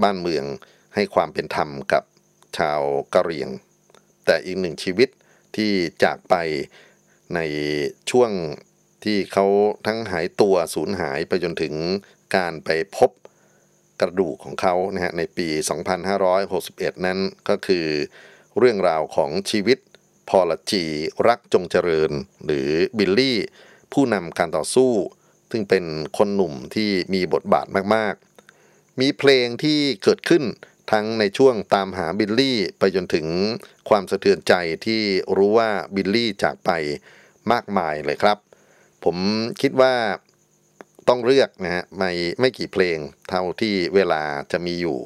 [0.03, 0.45] บ้านเมือง
[0.95, 2.05] ให้ความเป็นธรรมกับ
[2.59, 2.81] ชาว
[3.15, 3.49] กะเหรี่ยง
[4.27, 5.09] แต่อีกหนึ่งชีวิต
[5.57, 5.73] ที่
[6.05, 6.35] จากไป
[7.35, 7.41] ใน
[8.11, 8.31] ช่วง
[9.05, 9.47] ที่เขา
[9.87, 11.75] ทั้งหายตัวสูญหายไปจนถึง
[12.37, 13.11] การไปพบ
[14.01, 15.49] กระดูกของเขานะฮะในปี
[16.27, 17.19] 2561 นั้น
[17.49, 17.87] ก็คือ
[18.59, 19.79] เรื่องราวของชีวิต
[20.29, 20.85] พอละจี
[21.29, 22.11] รักจงเจริญ
[22.45, 23.39] หรือบิลลี่
[23.93, 24.93] ผู้นำการต่อสู้
[25.51, 25.85] ซึ่งเป็น
[26.19, 30.45] คนหนุ่มที่มีบทบาทมากๆ มีเพลงที่เกิดขึ้น
[30.93, 33.27] ทั้งในช่วงตามหาบิลลี่ไปจนถึง
[33.89, 34.55] ความสะเทือนใจ
[34.87, 35.03] ที่
[35.37, 36.71] รู้ว่าบิลลี่จากไป
[37.53, 38.39] มากมายเลยครับ
[39.05, 39.17] ผม
[39.61, 39.95] คิดว่า
[41.09, 42.11] ต้องเลือกนะฮะไม่
[42.41, 44.99] ไม่กี่เพลงเท่าที่เวลาจะมีอยู่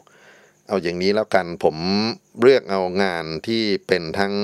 [0.68, 1.76] เอาอย่างนี้แล้วกันผม
[2.40, 4.34] เลือกเอางานที่เป็นทั้ง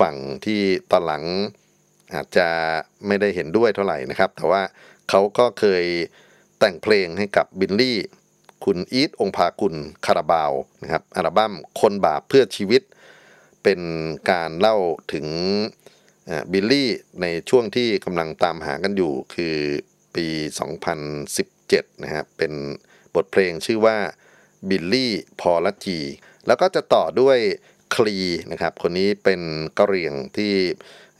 [0.00, 1.24] ฝั่งที่ตอนหลัง
[2.14, 2.48] อาจจะ
[3.06, 4.62] ไม่ได้เห็นด้วยเท่าไหร่นะครับ แต่ว่า
[5.08, 5.84] เขาก็เคย
[6.58, 7.98] แต่งเพลงให้กับบิลลี่
[8.64, 9.74] คุณอีทองภากุล
[10.06, 12.82] คาราบาวนะครับอัลบั้มคนบาปเพื่อชีวิต
[13.62, 13.80] เป็น
[14.30, 14.76] การเล่า
[15.12, 15.26] ถึง
[16.52, 16.90] บิลลี่
[17.22, 19.56] ในช่วงที่กำลังตามหากันอยู่คือ
[20.14, 20.26] ปี
[21.36, 22.52] 2017 นะฮะเป็น
[23.14, 23.96] บทเพลงชื่อว่า
[24.68, 25.98] บิลลี่ พอลจี
[26.46, 27.38] แล้วก็จะต่อด้วย
[27.94, 28.18] คลี
[28.52, 29.40] นะครับ คนนี้เป็น
[29.78, 30.54] กะเหรี่ยงที่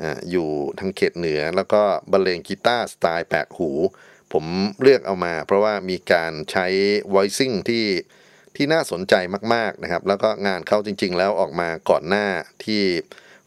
[0.00, 1.82] ออยู่ทางเขตเหนือ แล้วก็
[2.12, 3.70] บรรเลงกีตาร์สไตล์แปลกหู
[4.32, 4.44] ผม
[4.82, 6.66] เลือกเอามา เพราะว่ามีการใช้
[7.14, 7.86] voicing ที่
[8.56, 9.14] ที่น่าสนใจ
[9.54, 12.26] มากๆนะครับ แล้วก็งานเขาจริง ๆ แล้วออกมาก่อนหน้า
[12.64, 12.82] ที่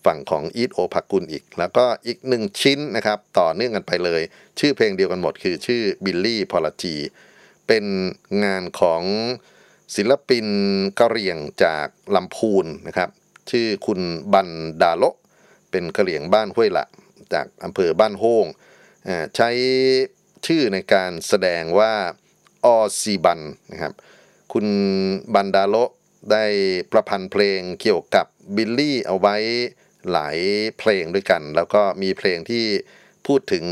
[0.05, 4.21] ฝั่งของอีทโอภากุลอีก แล้วก็อีกหนึ่งชิ้นนะครับ ต่อเนื่องกันไปเลย
[4.59, 6.95] ชื่อเพลงเดียวกันหมดคือชื่อบิลลี่พอลจี
[7.67, 7.85] เป็น
[8.43, 9.01] งานของ
[9.95, 10.45] ศิลปิน
[10.99, 13.09] กะเหรี่ยงจากลำพูนนะครับ
[13.49, 13.99] ชื่อคุณ
[14.33, 14.49] บัน
[14.81, 15.03] ดาโล
[15.71, 16.85] เป็นกะเหรี่ยงบ้านห้วยละ
[17.33, 18.45] จากอำเภอบ้านโฮง
[19.07, 19.49] อ่าใช้
[20.45, 21.93] ชื่อในการแสดงว่า
[22.65, 23.39] ออซีบัน
[23.71, 23.93] นะครับ
[24.53, 24.67] คุณ
[25.33, 25.75] บันดาโล
[26.31, 26.45] ได้
[26.91, 28.25] ประพันธ์เพลงเกี่ยวกับ
[28.55, 29.35] บิลลี่เอาไว้
[30.11, 30.37] หลาย
[30.79, 32.65] เพลงด้วยกัน แล้วก็มีเพลงที่
[33.27, 33.65] พูดถึง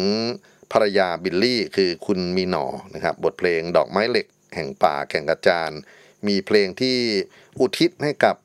[0.71, 2.65] ภรรยาบิลลี่คือคุณมีหนอ
[2.95, 5.71] นะครับบทเพลงดอกไม้เหล็กแห่งป่าแก่งกระจาน
[6.27, 6.97] มีเพลงที่
[7.59, 8.35] อุทิศให้กับ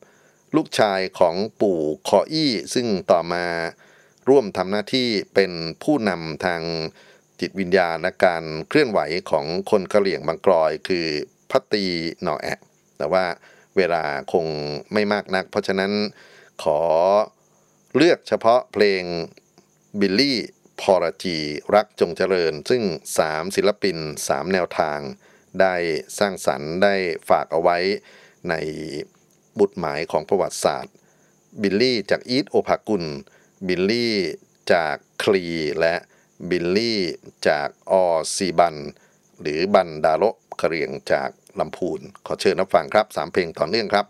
[0.56, 3.46] ลูกชายของปู่คออี้ ซึ่งต่อมา
[4.28, 5.52] ร่วมทำหน้าที่เป็น
[5.82, 6.62] ผู้นำทาง
[7.40, 9.00] จิตวิญญาณและการเคลื่อนไหว
[9.30, 11.06] ของคนกะเหลี่ยงบางกลอย คือ
[11.50, 11.84] พัตตี
[12.22, 12.58] หนอแอะ
[12.98, 13.24] แต่ว่า
[13.76, 14.46] เวลาคง
[14.92, 15.92] ไม่มากนัก เพราะฉะนั้น
[16.62, 16.80] ขอ
[17.96, 19.02] เลือกเฉพาะเพลง
[20.00, 20.38] บิลลี่
[20.80, 21.38] พอรจี
[21.74, 22.82] รักจงเจริญ ซึ่ง
[23.18, 23.96] 3 ศิลปิน
[24.28, 24.98] 3 แนวทาง
[25.61, 25.74] ได้
[26.18, 26.94] สร้างสรรค์ได้
[27.28, 27.78] ฝากเอาไว้
[28.50, 28.55] ใน
[29.59, 30.94] บุตรหมายของประวัติศาสตร์
[31.62, 33.05] บิลลี่จากอีทโอภากุล
[33.66, 34.14] บิลลี่
[34.72, 35.44] จากคลี
[35.80, 35.94] และ
[36.50, 37.00] บิลลี่
[37.48, 38.76] จากออซีบัน
[39.40, 40.24] หรือบันดาโล
[40.61, 41.30] กเรียงจาก
[41.61, 44.07] ลำพูน ขอเชิญรับฟังครับ3เพลงต่อเนื่องครับ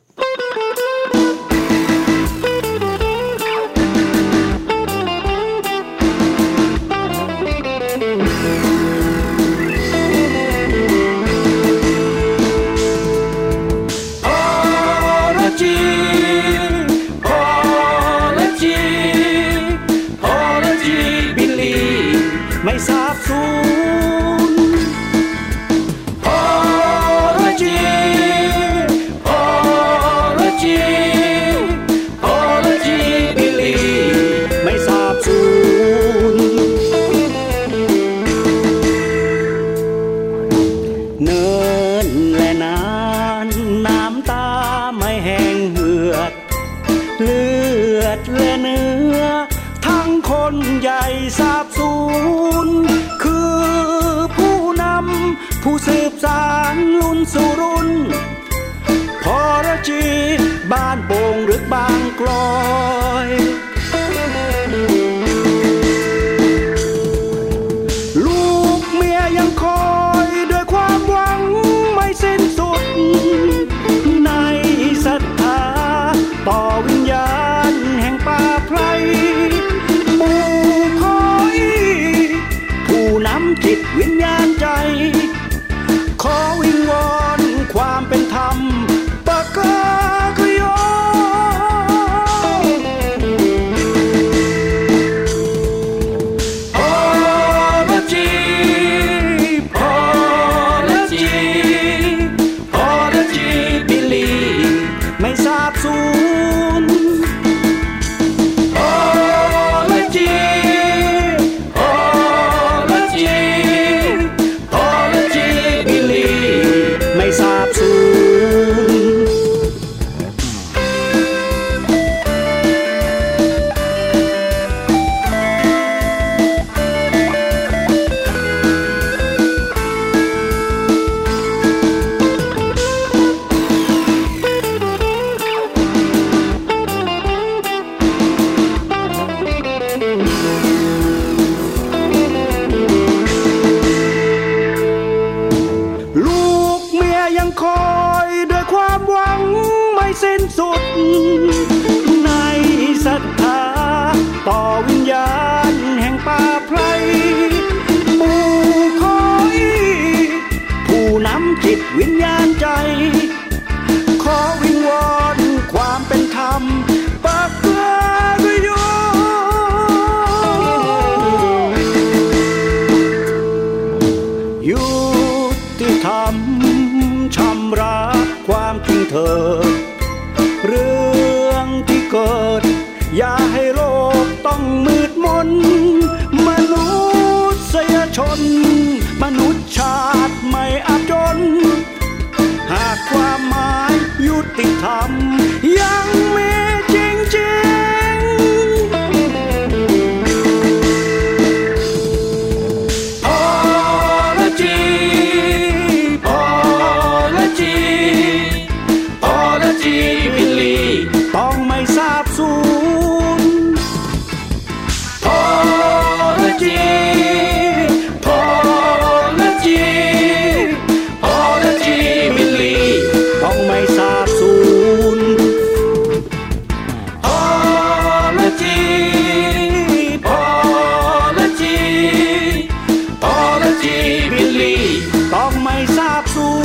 [236.14, 236.63] capsule.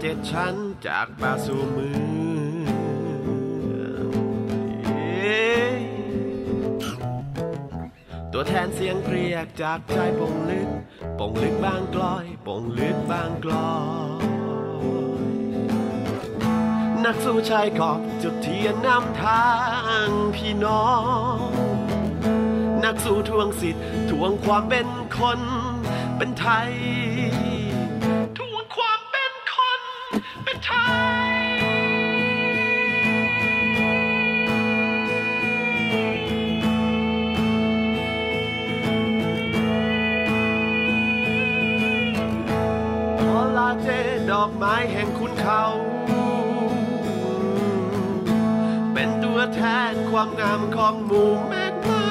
[0.00, 0.54] เจ็ดชั้น
[0.86, 1.98] จากป่าสู่เมือ
[4.04, 4.08] ง
[4.84, 5.56] เย้
[8.32, 10.68] ตัวแทนเสียงเรียกจากใจปงลึก
[11.18, 13.72] ปงลึกบางกลอยปงลึกบางกลอ
[14.20, 14.26] ย
[17.04, 19.46] นักสู้ชายขอบจุดเทียนนำทา
[20.06, 20.86] งพี่น้อ
[21.34, 21.36] ง
[22.84, 24.86] นักสู้ทวงสิทธิ์ทวงความเป็น
[25.16, 25.40] คน
[26.16, 26.70] เป็นไทย
[44.92, 45.64] แห่งคุณเขา
[48.94, 49.60] เป็นตัวแท
[49.90, 52.06] นความงามของหมู่แม่ไม้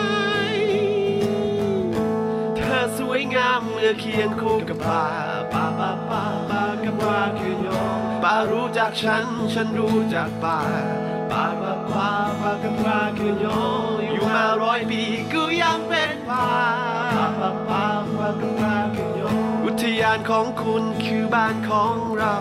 [2.56, 5.06] เธอสวยงามเมื่อเคียงคู่กับป่า
[5.54, 10.60] ป่าป่าป่าป่ากับป่าคือยองป่ารู้จักฉัน ฉันรู้จักป่า
[11.32, 12.10] ป่าป่าป่า
[12.42, 13.66] ป่ากับป่าคือยอ
[13.96, 15.02] งอยู่มาร้อยปี
[15.34, 16.48] ก็ยังเป็นป่า
[17.16, 17.86] ป่าป่าป่า
[18.18, 22.36] ป่ากับป่าคือยองอุทยานของคุณคือบ้านของเรา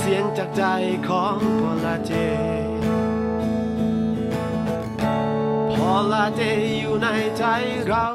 [0.00, 0.64] เสียงจากใจ
[1.08, 2.12] ของพอลาเจ
[5.72, 6.42] พอลาเจ
[6.80, 7.44] อยู่ในใจ
[7.86, 8.06] เรา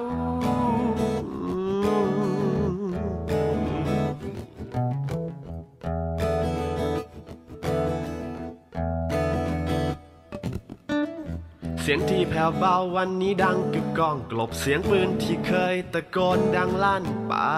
[11.82, 17.52] เสียงที่แผ่วเบาวันนี้ดังกึกก้องกลบเสียงปืนที่เคยตะโกนดังลั่นป่า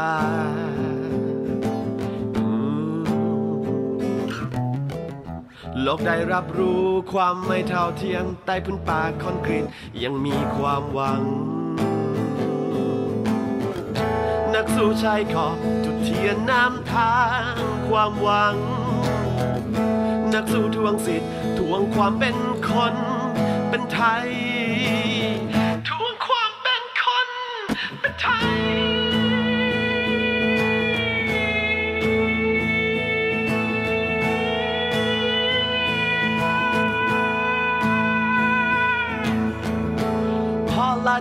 [5.83, 9.65] โลกได้รับรู้ความไม่เท่าเทียมใต้พื้นป่าคอนกรีต
[10.03, 11.21] ยังมีความหวัง
[14.53, 17.17] นักสู้ชายขอบจุดเทียนน้ำทา
[17.51, 17.53] ง
[17.89, 18.55] ความหวัง
[20.33, 22.37] นักสู้ทวงสิทธิ์ทวงความเป็น
[22.69, 22.95] คน
[23.69, 24.27] เป็นไทย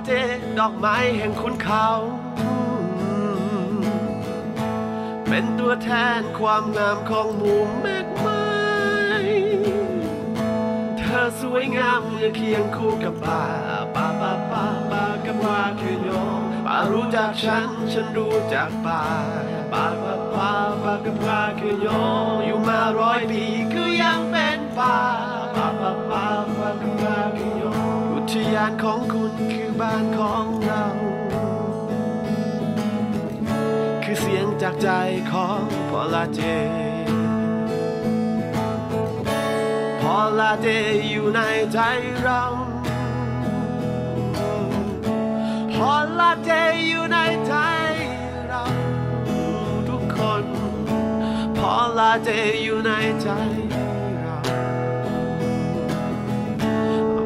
[0.04, 0.10] เจ
[0.58, 1.86] ดอกไม้แห่งคุณเขา
[5.28, 8.46] เป็นตัวแทนความงามของหมู่แม่ไม้
[10.98, 13.44] เธอสวยงามเมื่อเคียงคู่กับป่า
[13.94, 19.02] ป่าป่าป่าป่ากับป่าคือโยองป่ารู้จักฉัน ฉันรู้จักป่า
[19.72, 20.50] ป่าป่าป่า
[20.82, 23.44] ป่ากับป่าคือโยองอยู่มาร้อยปี
[23.74, 24.98] ก็ยังเป็นป่า
[25.56, 26.24] ป่าป่าป่า
[26.58, 30.84] ป่ากับป่าคือโยองอุทยานของคุณคือ บ้านของเรา
[34.02, 34.88] คือเสียงจากใจ
[35.32, 36.40] ของพอลาเจ
[40.00, 40.66] พอลาเจ
[41.10, 41.40] อยู่ใน
[41.72, 41.80] ใจ
[42.22, 42.42] เรา
[45.74, 46.50] พอลาเจ
[46.88, 47.54] อยู่ในใจ
[48.48, 48.62] เรา
[49.88, 50.44] ทุกคน
[51.58, 52.30] พอลาเจ
[52.62, 53.28] อยู่ในใจ
[54.20, 54.38] เรา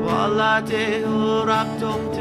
[0.05, 0.73] พอลาเจ
[1.51, 2.20] รักจงเจ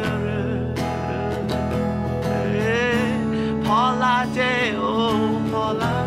[3.69, 3.83] พอ
[5.81, 5.98] ล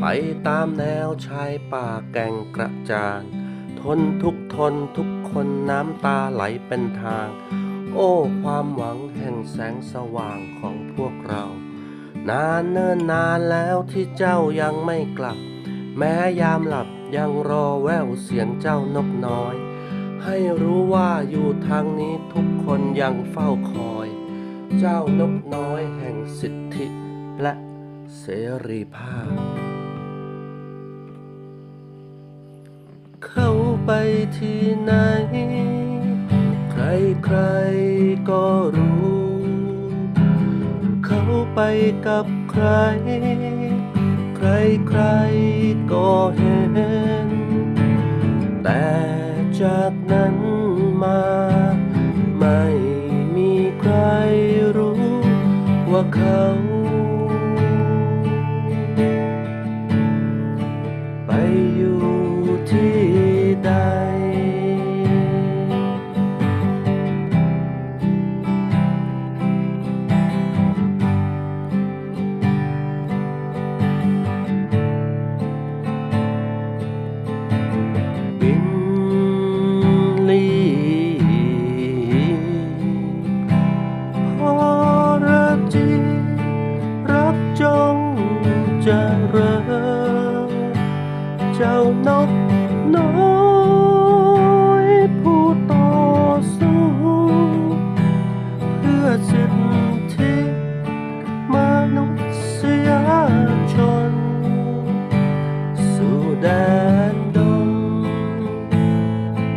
[0.00, 0.04] ไป
[0.46, 3.22] ตามแนวชายป่าแก่งกระจาน
[3.80, 7.28] ทนทุกทนทุกคนน้ำตาไหลเป็นทาง
[7.92, 8.10] โอ้
[8.42, 11.44] ความหวังแห่งแสงสว่างของพวกเรา
[12.28, 15.38] นานเนิ่นนานแล้วที่เจ้ายังไม่กลับ
[15.98, 19.54] แม้ยามหลับยังรอแววเสียงเจ้านกน้อย
[20.24, 24.08] ให้รู้ว่าอยู่ทางนี้ทุกคนยังเฝ้าคอย
[24.78, 26.86] เจ้านกน้อยแห่งสิทธิ
[27.42, 27.54] และ
[28.18, 28.24] เส
[28.66, 29.18] รีภา
[29.70, 29.73] พ
[33.86, 33.92] ไป
[34.36, 34.92] ที่ไหน
[36.70, 36.84] ใคร
[37.24, 37.38] ใคร
[38.30, 38.44] ก็
[38.76, 39.24] รู้
[41.04, 41.22] เขา
[41.54, 41.60] ไป
[42.06, 42.66] กับใคร
[44.36, 44.48] ใคร
[44.88, 45.02] ใคร
[45.92, 47.28] ก็เห็น
[48.64, 48.88] แต่
[49.60, 50.34] จากนั้น
[51.02, 51.22] มา
[52.38, 52.62] ไม่
[53.36, 53.94] มีใคร
[54.76, 54.98] รู้
[55.90, 56.73] ว่าเขา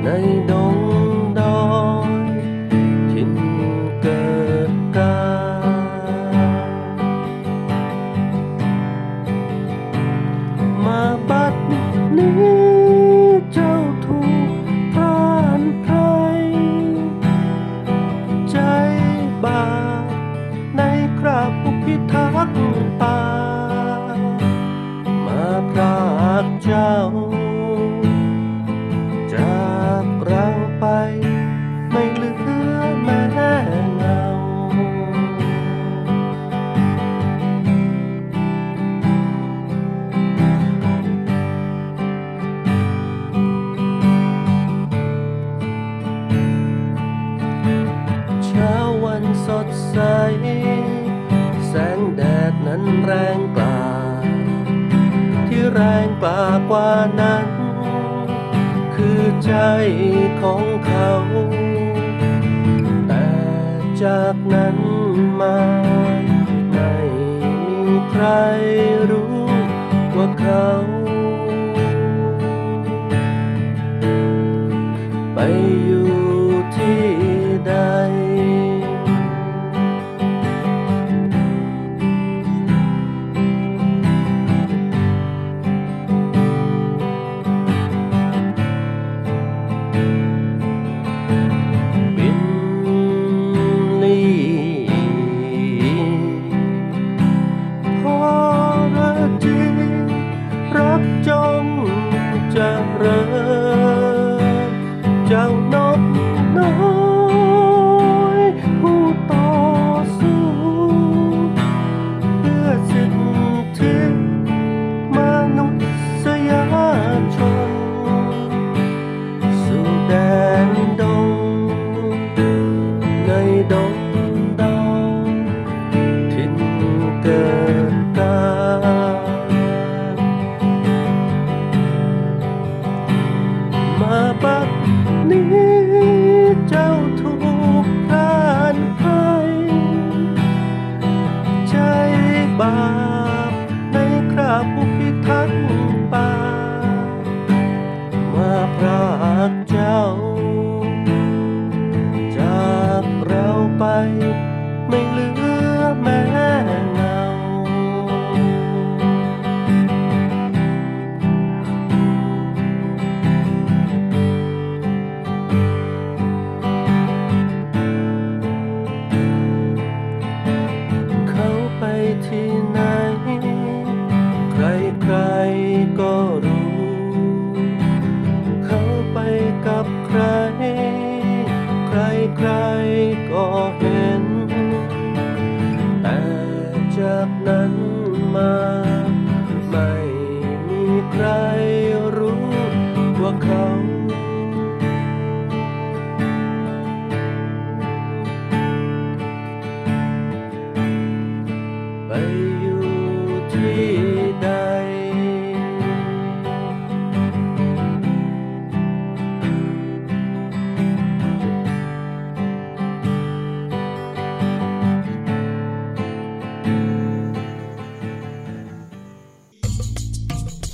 [0.08, 0.37] night.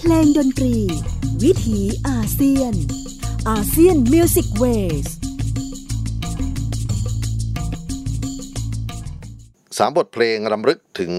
[0.06, 0.76] เพลงดนตรี
[1.44, 2.74] วิถีอาเซียน
[3.50, 5.08] ASEAN Music Ways
[9.78, 11.14] สามบทเพลงรำลึกถึง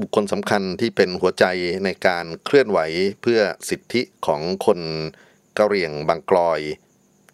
[0.00, 1.44] บุคคลสำคัญที่เป็นหัวใจ
[1.84, 2.78] ในการเคลื่อนไหว
[3.22, 4.80] เพื่อสิทธิของคน
[5.58, 6.60] กะเหรี่ยงบางกลอย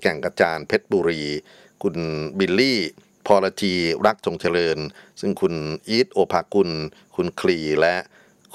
[0.03, 1.23] แก่งกระจานเพชรบุรี
[1.83, 1.97] คุณ
[2.39, 2.81] บิลลี่
[3.27, 3.75] พอละจี
[4.07, 4.79] รักจงเจริญ
[5.21, 5.55] ซึ่งคุณ
[5.89, 6.71] อีทโอภากุล
[7.17, 7.97] คุณคลีและ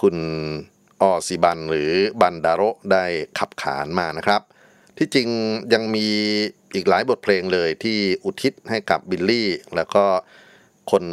[0.02, 0.18] คุณ
[1.02, 1.92] ออซิบันหรือ
[2.22, 3.06] บันดาโรได้
[3.40, 4.42] ขับขานมานะครับ
[4.98, 5.28] ที่จริง
[5.74, 6.08] ยังมี
[6.76, 10.06] อีกหลายบทเพลงเลยที่อุทิศให้กับบิลลี่ แล้วก็
[10.92, 11.06] คน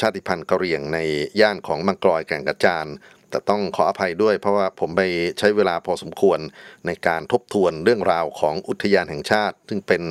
[0.00, 0.98] ชาติพันธุ์กะเหรี่ยงใน
[1.40, 2.86] ย่านของมังกรอยแก่งกระจาน
[3.30, 5.02] แต่ต้องขออภัยด้วยเพราะว่าผมไป
[5.38, 6.38] ใช้เวลาพอสมควร
[6.86, 10.02] ในการทบทวนเรื่องราวของอุทยานแห่งชาติ ซึ่งเป็น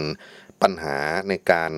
[0.62, 0.98] ปัญหา
[1.30, 1.72] ในการ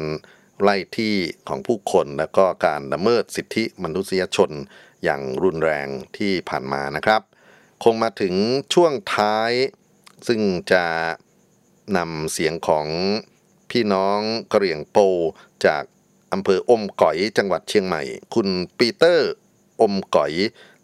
[0.62, 1.16] ไล่ที่
[1.50, 4.52] ของผู้คนและก็การละเมิดสิทธิมนุษยชน
[5.04, 5.88] อย่างรุนแรง
[6.18, 7.22] ที่ผ่านมานะครับ
[7.84, 8.34] คงมาถึง
[8.74, 9.52] ช่วงท้าย
[10.28, 10.86] ซึ่งจะ
[11.98, 12.88] นำเสียงของ
[13.72, 14.20] พี่น้อง
[14.52, 14.98] กะเหรี่ยงโป
[15.66, 15.84] จาก
[16.34, 18.02] อำเภออมก๋อยจังหวัดเชียงใหม่
[18.34, 18.48] คุณ
[18.78, 19.32] ปีเตอร์
[19.82, 20.34] อมก๋อย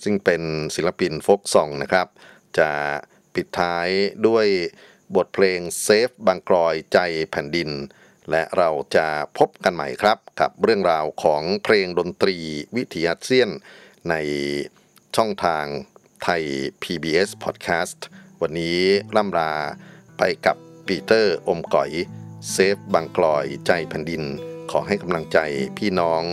[0.03, 0.41] ซึ่งเป็น
[0.75, 2.07] ศิลปินโฟกซองนะครับ
[2.57, 2.69] จะ
[3.33, 3.87] ปิดท้าย
[4.27, 4.47] ด้วย
[5.15, 6.99] บทเพลง save บางกลอยใจ
[7.31, 7.69] แผ่นดิน
[8.31, 12.37] และเราจะพบกันใหม่ครับ กับเรื่องราวของเพลงดนตรี
[12.75, 13.49] วิถีอาเซียน
[14.09, 14.15] ใน
[15.15, 15.65] ช่องทาง
[16.23, 16.43] ไทย
[16.83, 17.99] PBS Podcast
[18.41, 18.79] วันนี้
[19.15, 19.53] ล่ำลา
[20.17, 20.55] ไปกับ
[20.87, 21.91] ปีเตอร์อมก๋อย
[22.51, 24.23] save บางกลอยใจแผ่นดิน
[24.71, 25.37] ขอให้กำลังใจ
[25.77, 26.23] พี่น้อง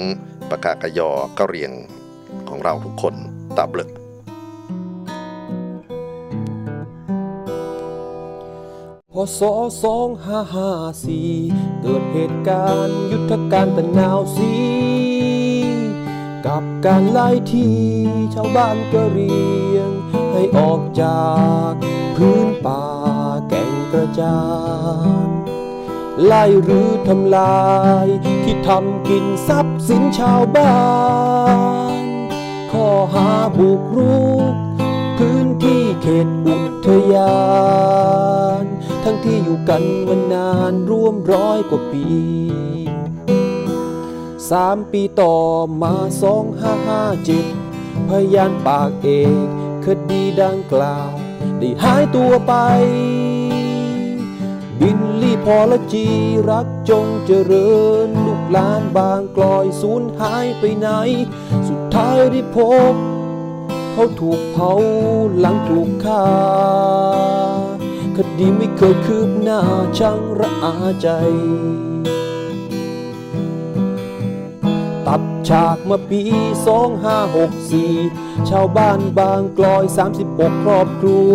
[0.51, 1.73] ปกาเกอะญอกะเหรี่ยง
[2.49, 3.15] ของเราทุกคน
[3.57, 3.91] ตาเบลก
[9.13, 9.41] พศ
[9.83, 10.71] สองห้าห้า
[11.05, 11.31] สี่
[11.83, 14.53] เกิดเหตุการณ์ยุทธการตะนาวสี
[16.47, 17.75] กับการไล่ที่
[18.35, 19.35] ชาวบ้านกะเหรี
[20.41, 21.25] ยออกจา
[21.71, 21.73] ก
[22.17, 22.85] พื้นป่า
[23.49, 24.41] แก่งกระจา
[25.27, 25.29] น
[26.25, 27.65] ไล่หรือทำลา
[28.05, 28.07] ย
[28.45, 30.79] ที่ทำกินทรัพย์สินชาวบ้า
[32.03, 32.05] น
[32.73, 33.29] ข้อหา
[33.59, 34.55] บุกรุก
[35.19, 37.41] พื้นที่เขตอุทยา
[38.63, 38.65] น
[39.05, 42.05] ทั้งที่อยู่กันมานานร่วมร้อยกว่าปี
[44.51, 45.37] สามปีต่อ
[45.83, 47.47] มาสองห้าห้าเจ็ด
[48.09, 49.09] พยานปากเอ
[49.45, 51.13] ก คดีดังกล่าว
[51.59, 52.55] ได้หายตัวไป
[54.81, 56.07] บินลี่พอละจี
[56.49, 57.73] รักจงเจริ
[58.07, 60.89] ญ ลูกหลานบางกลอยสูญหายไปไหน
[61.69, 62.59] สุดท้ายได้พ
[62.93, 62.95] บ
[63.93, 64.73] เขาถูกเผา
[65.39, 66.25] หลังถูกฆ่า
[68.17, 69.61] คดีไม่เคยคืบหน้า
[69.99, 71.09] ช่างระอาใจ
[75.51, 76.23] ตัดฉากเมื่อปี
[77.57, 79.85] 2564 ชาวบ้านบางกลอย
[80.25, 81.35] 36 ครอบครัว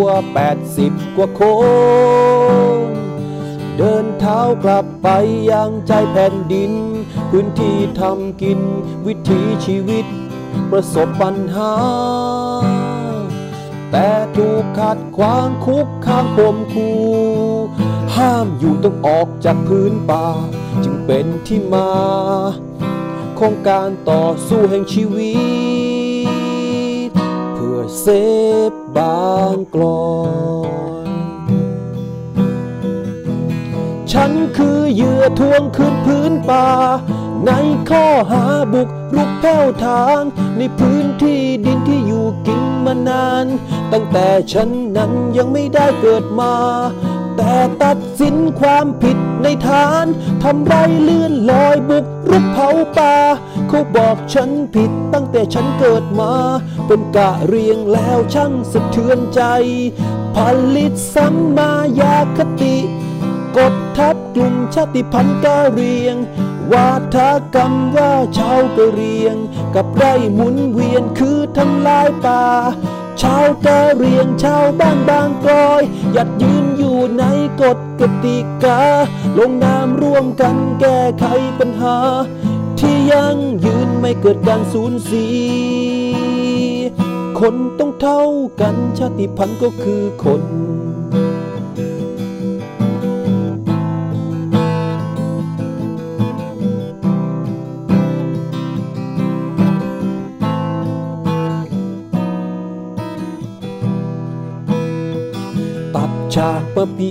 [0.58, 1.42] 80 กว่าค
[2.76, 2.88] น
[3.76, 5.08] เดินเท้ากลับไป
[5.50, 6.72] ยังใจแผ่นดิน
[7.30, 8.60] พื้นที่ทำกิน
[9.06, 10.06] วิถีชีวิต
[10.70, 11.74] ประสบปัญหา
[13.90, 16.90] แต่ถูกขัดขวางคุกคามข่มคู
[18.16, 20.26] ห้ามอยู่ต้องออกจากพื้นป่า
[20.84, 21.88] จึงเป็นที่มา
[23.40, 25.34] ของการต่อสู้แห่งชีวิ
[27.08, 27.10] ต
[27.54, 28.06] เพื่อเซ
[28.70, 30.10] ฟบางกลอ
[31.04, 31.08] ย
[34.12, 36.68] ฉันคือเหยื่อทวงคืนพื้นป่า
[37.46, 37.50] ใน
[37.90, 40.20] ข้อหาบุกรุกแผ่วทาง
[40.56, 43.46] ในพื้นที่ดินที่อยู่กินมานาน
[43.92, 46.54] ตั้งแต่ฉันนั้นยังไม่ได้เกิดมา
[47.36, 50.06] แต่ตัดสินความผิดในฐาน
[50.42, 53.14] ทำไรเลื่อนลอยบุกรุกเผาป่า
[53.68, 56.32] เขาบอกฉันผิดตั้งแต่ฉันเกิดมา
[56.86, 59.42] เป็นกะเรียงแล้วช่างสะเทือนใจ
[60.34, 60.36] ผ
[60.76, 61.70] ลิตสัมมา
[62.00, 62.76] ยาคติ
[63.56, 66.16] กดทับกลุ่มชาติพันธุ์กะเรียง
[66.72, 67.16] วาท
[67.54, 69.36] กรรมว่าชาวกะเรียง
[69.74, 72.42] กับไรหมุนเวียนคือทำลายป่า
[73.22, 75.82] ชาวกะเรียงชาวบ้านบางกลอย
[76.12, 76.64] หยัดยืน
[77.18, 77.24] ใน
[77.62, 78.80] กฎกติกา
[79.38, 81.26] ลงนามร่วมกันแก้ไข
[81.58, 81.96] ปัญหา
[82.78, 85.26] ที่ยังยืนไม่เกิดการสูญเสี
[86.84, 86.96] ย
[87.40, 88.22] คนต้องเท่า
[88.60, 90.42] กันชาติพันธุ์ก็คือคน
[106.36, 107.10] ตัดฉากเมื่อปี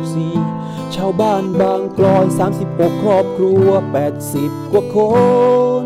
[0.00, 2.26] 2564 ชาวบ้านบางกลอย
[2.64, 3.68] 36 ครอบครัว
[4.18, 4.98] 80 กว่าค
[5.82, 5.84] น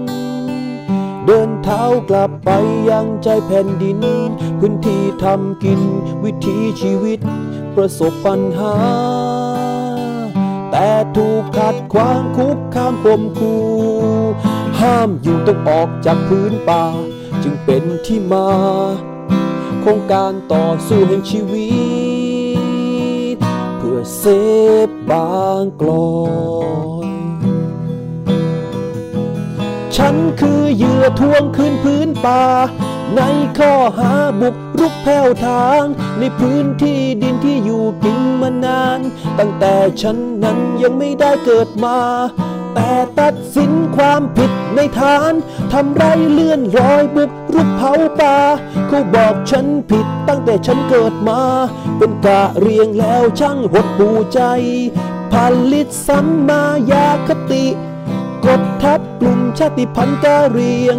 [1.26, 2.50] เดินเท้ากลับไป
[2.90, 3.98] ยังใจแผ่นดิน
[4.58, 5.80] พื้นที่ทำกิน
[6.24, 7.20] วิถีชีวิต
[7.74, 8.74] ประสบปัญหา
[10.70, 13.54] แต่ถูกขัดขวางคุกคามข่มคู
[14.80, 16.84] ห้ามอยู่ต้องออกจากพื้นป่า
[17.42, 18.46] จึงเป็นที่มา
[19.80, 21.95] โครงการต่อสู้แห่งชีวิต
[24.28, 24.34] เซ
[24.88, 26.08] ฟบางกลอ
[27.06, 27.08] ย
[29.96, 32.42] ฉันคือเหยื่อทวงคืนพื้นป่า
[33.16, 33.20] ใน
[33.58, 35.82] ข้อหาบุกรุกแผ่วทาง
[36.18, 39.00] ในพื้นที่ดินที่อยู่กินมานาน
[39.38, 41.96] ตั้งแต่ฉันนั้นยังไม่ได้เกิดมา
[42.78, 45.32] แต่ตัดสินความผิดในฐาน
[45.72, 46.02] ทำไร
[46.32, 48.36] เลื่อนรอยบุกรุกเผาป่า
[48.88, 51.40] เขาบอกฉันผิดตั้งแต่ฉันเกิดมา
[51.98, 54.40] เป็นกะเรียงแล้วช่างหดหูใจ
[55.32, 55.34] ผ
[55.72, 57.64] ลิตสัมมายาคติ
[58.46, 60.96] กดทับกลุ่มชาติพันธุ์กะเหรียง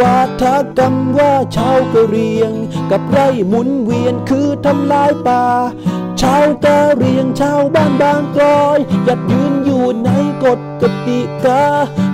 [0.00, 0.42] วาท
[0.78, 2.52] กรรมว่าชาวกะเหรียง
[2.90, 3.18] กับไร
[3.48, 5.44] หมุนเวียนคือทำลายป่า
[6.20, 10.10] ชาวกะเหรียงชาวบ้านบางกลอยยัดยืนอยู่ใน
[10.44, 11.62] กฎกติกา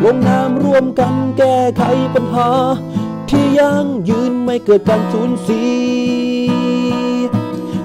[0.04, 1.82] ลงนามร่วมกันแก้ไข
[2.14, 2.50] ปัญหา
[3.28, 5.64] ที่ยังยืนไม่เกิดการสูญเสี
[6.72, 6.73] ย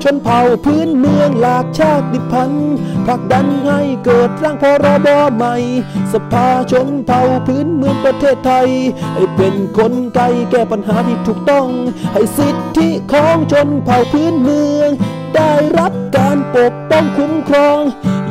[0.04, 2.76] ชนเผ่าพื้นเมืองหลากชาติพันธุ์
[3.06, 5.56] ผลักดันให้เกิดร่างพรบใหม่
[6.14, 8.70] สภาชนเผ่าพื้นเมืองประเทศไทย
[9.14, 11.68] ให้เป็นคนไกลแก้ปัญหาที่ถูกต้อง
[12.14, 14.90] ให้สิทธิของชนเผ่าพื้นเมือง
[15.36, 17.82] ได้รับการปกป้องคุ้มครอง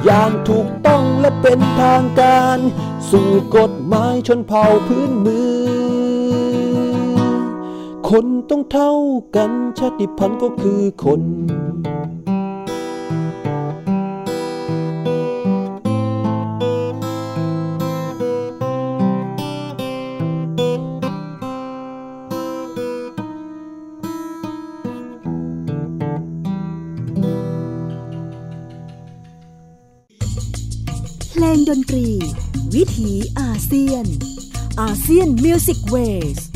[0.04, 2.58] อย่างถูกต้องและเป็นทางการ
[3.10, 5.77] สู่กฎหมายชนเผ่าพื้นเมือง
[8.14, 8.92] คนต้องเท่า
[9.36, 11.22] กันชาติพันธุ์ก็คือคน
[31.30, 32.06] เพลงดนตรี
[32.74, 34.04] วิถีอาเซียน
[34.80, 35.96] อาเซียนมิวสิกเว
[36.36, 36.47] ส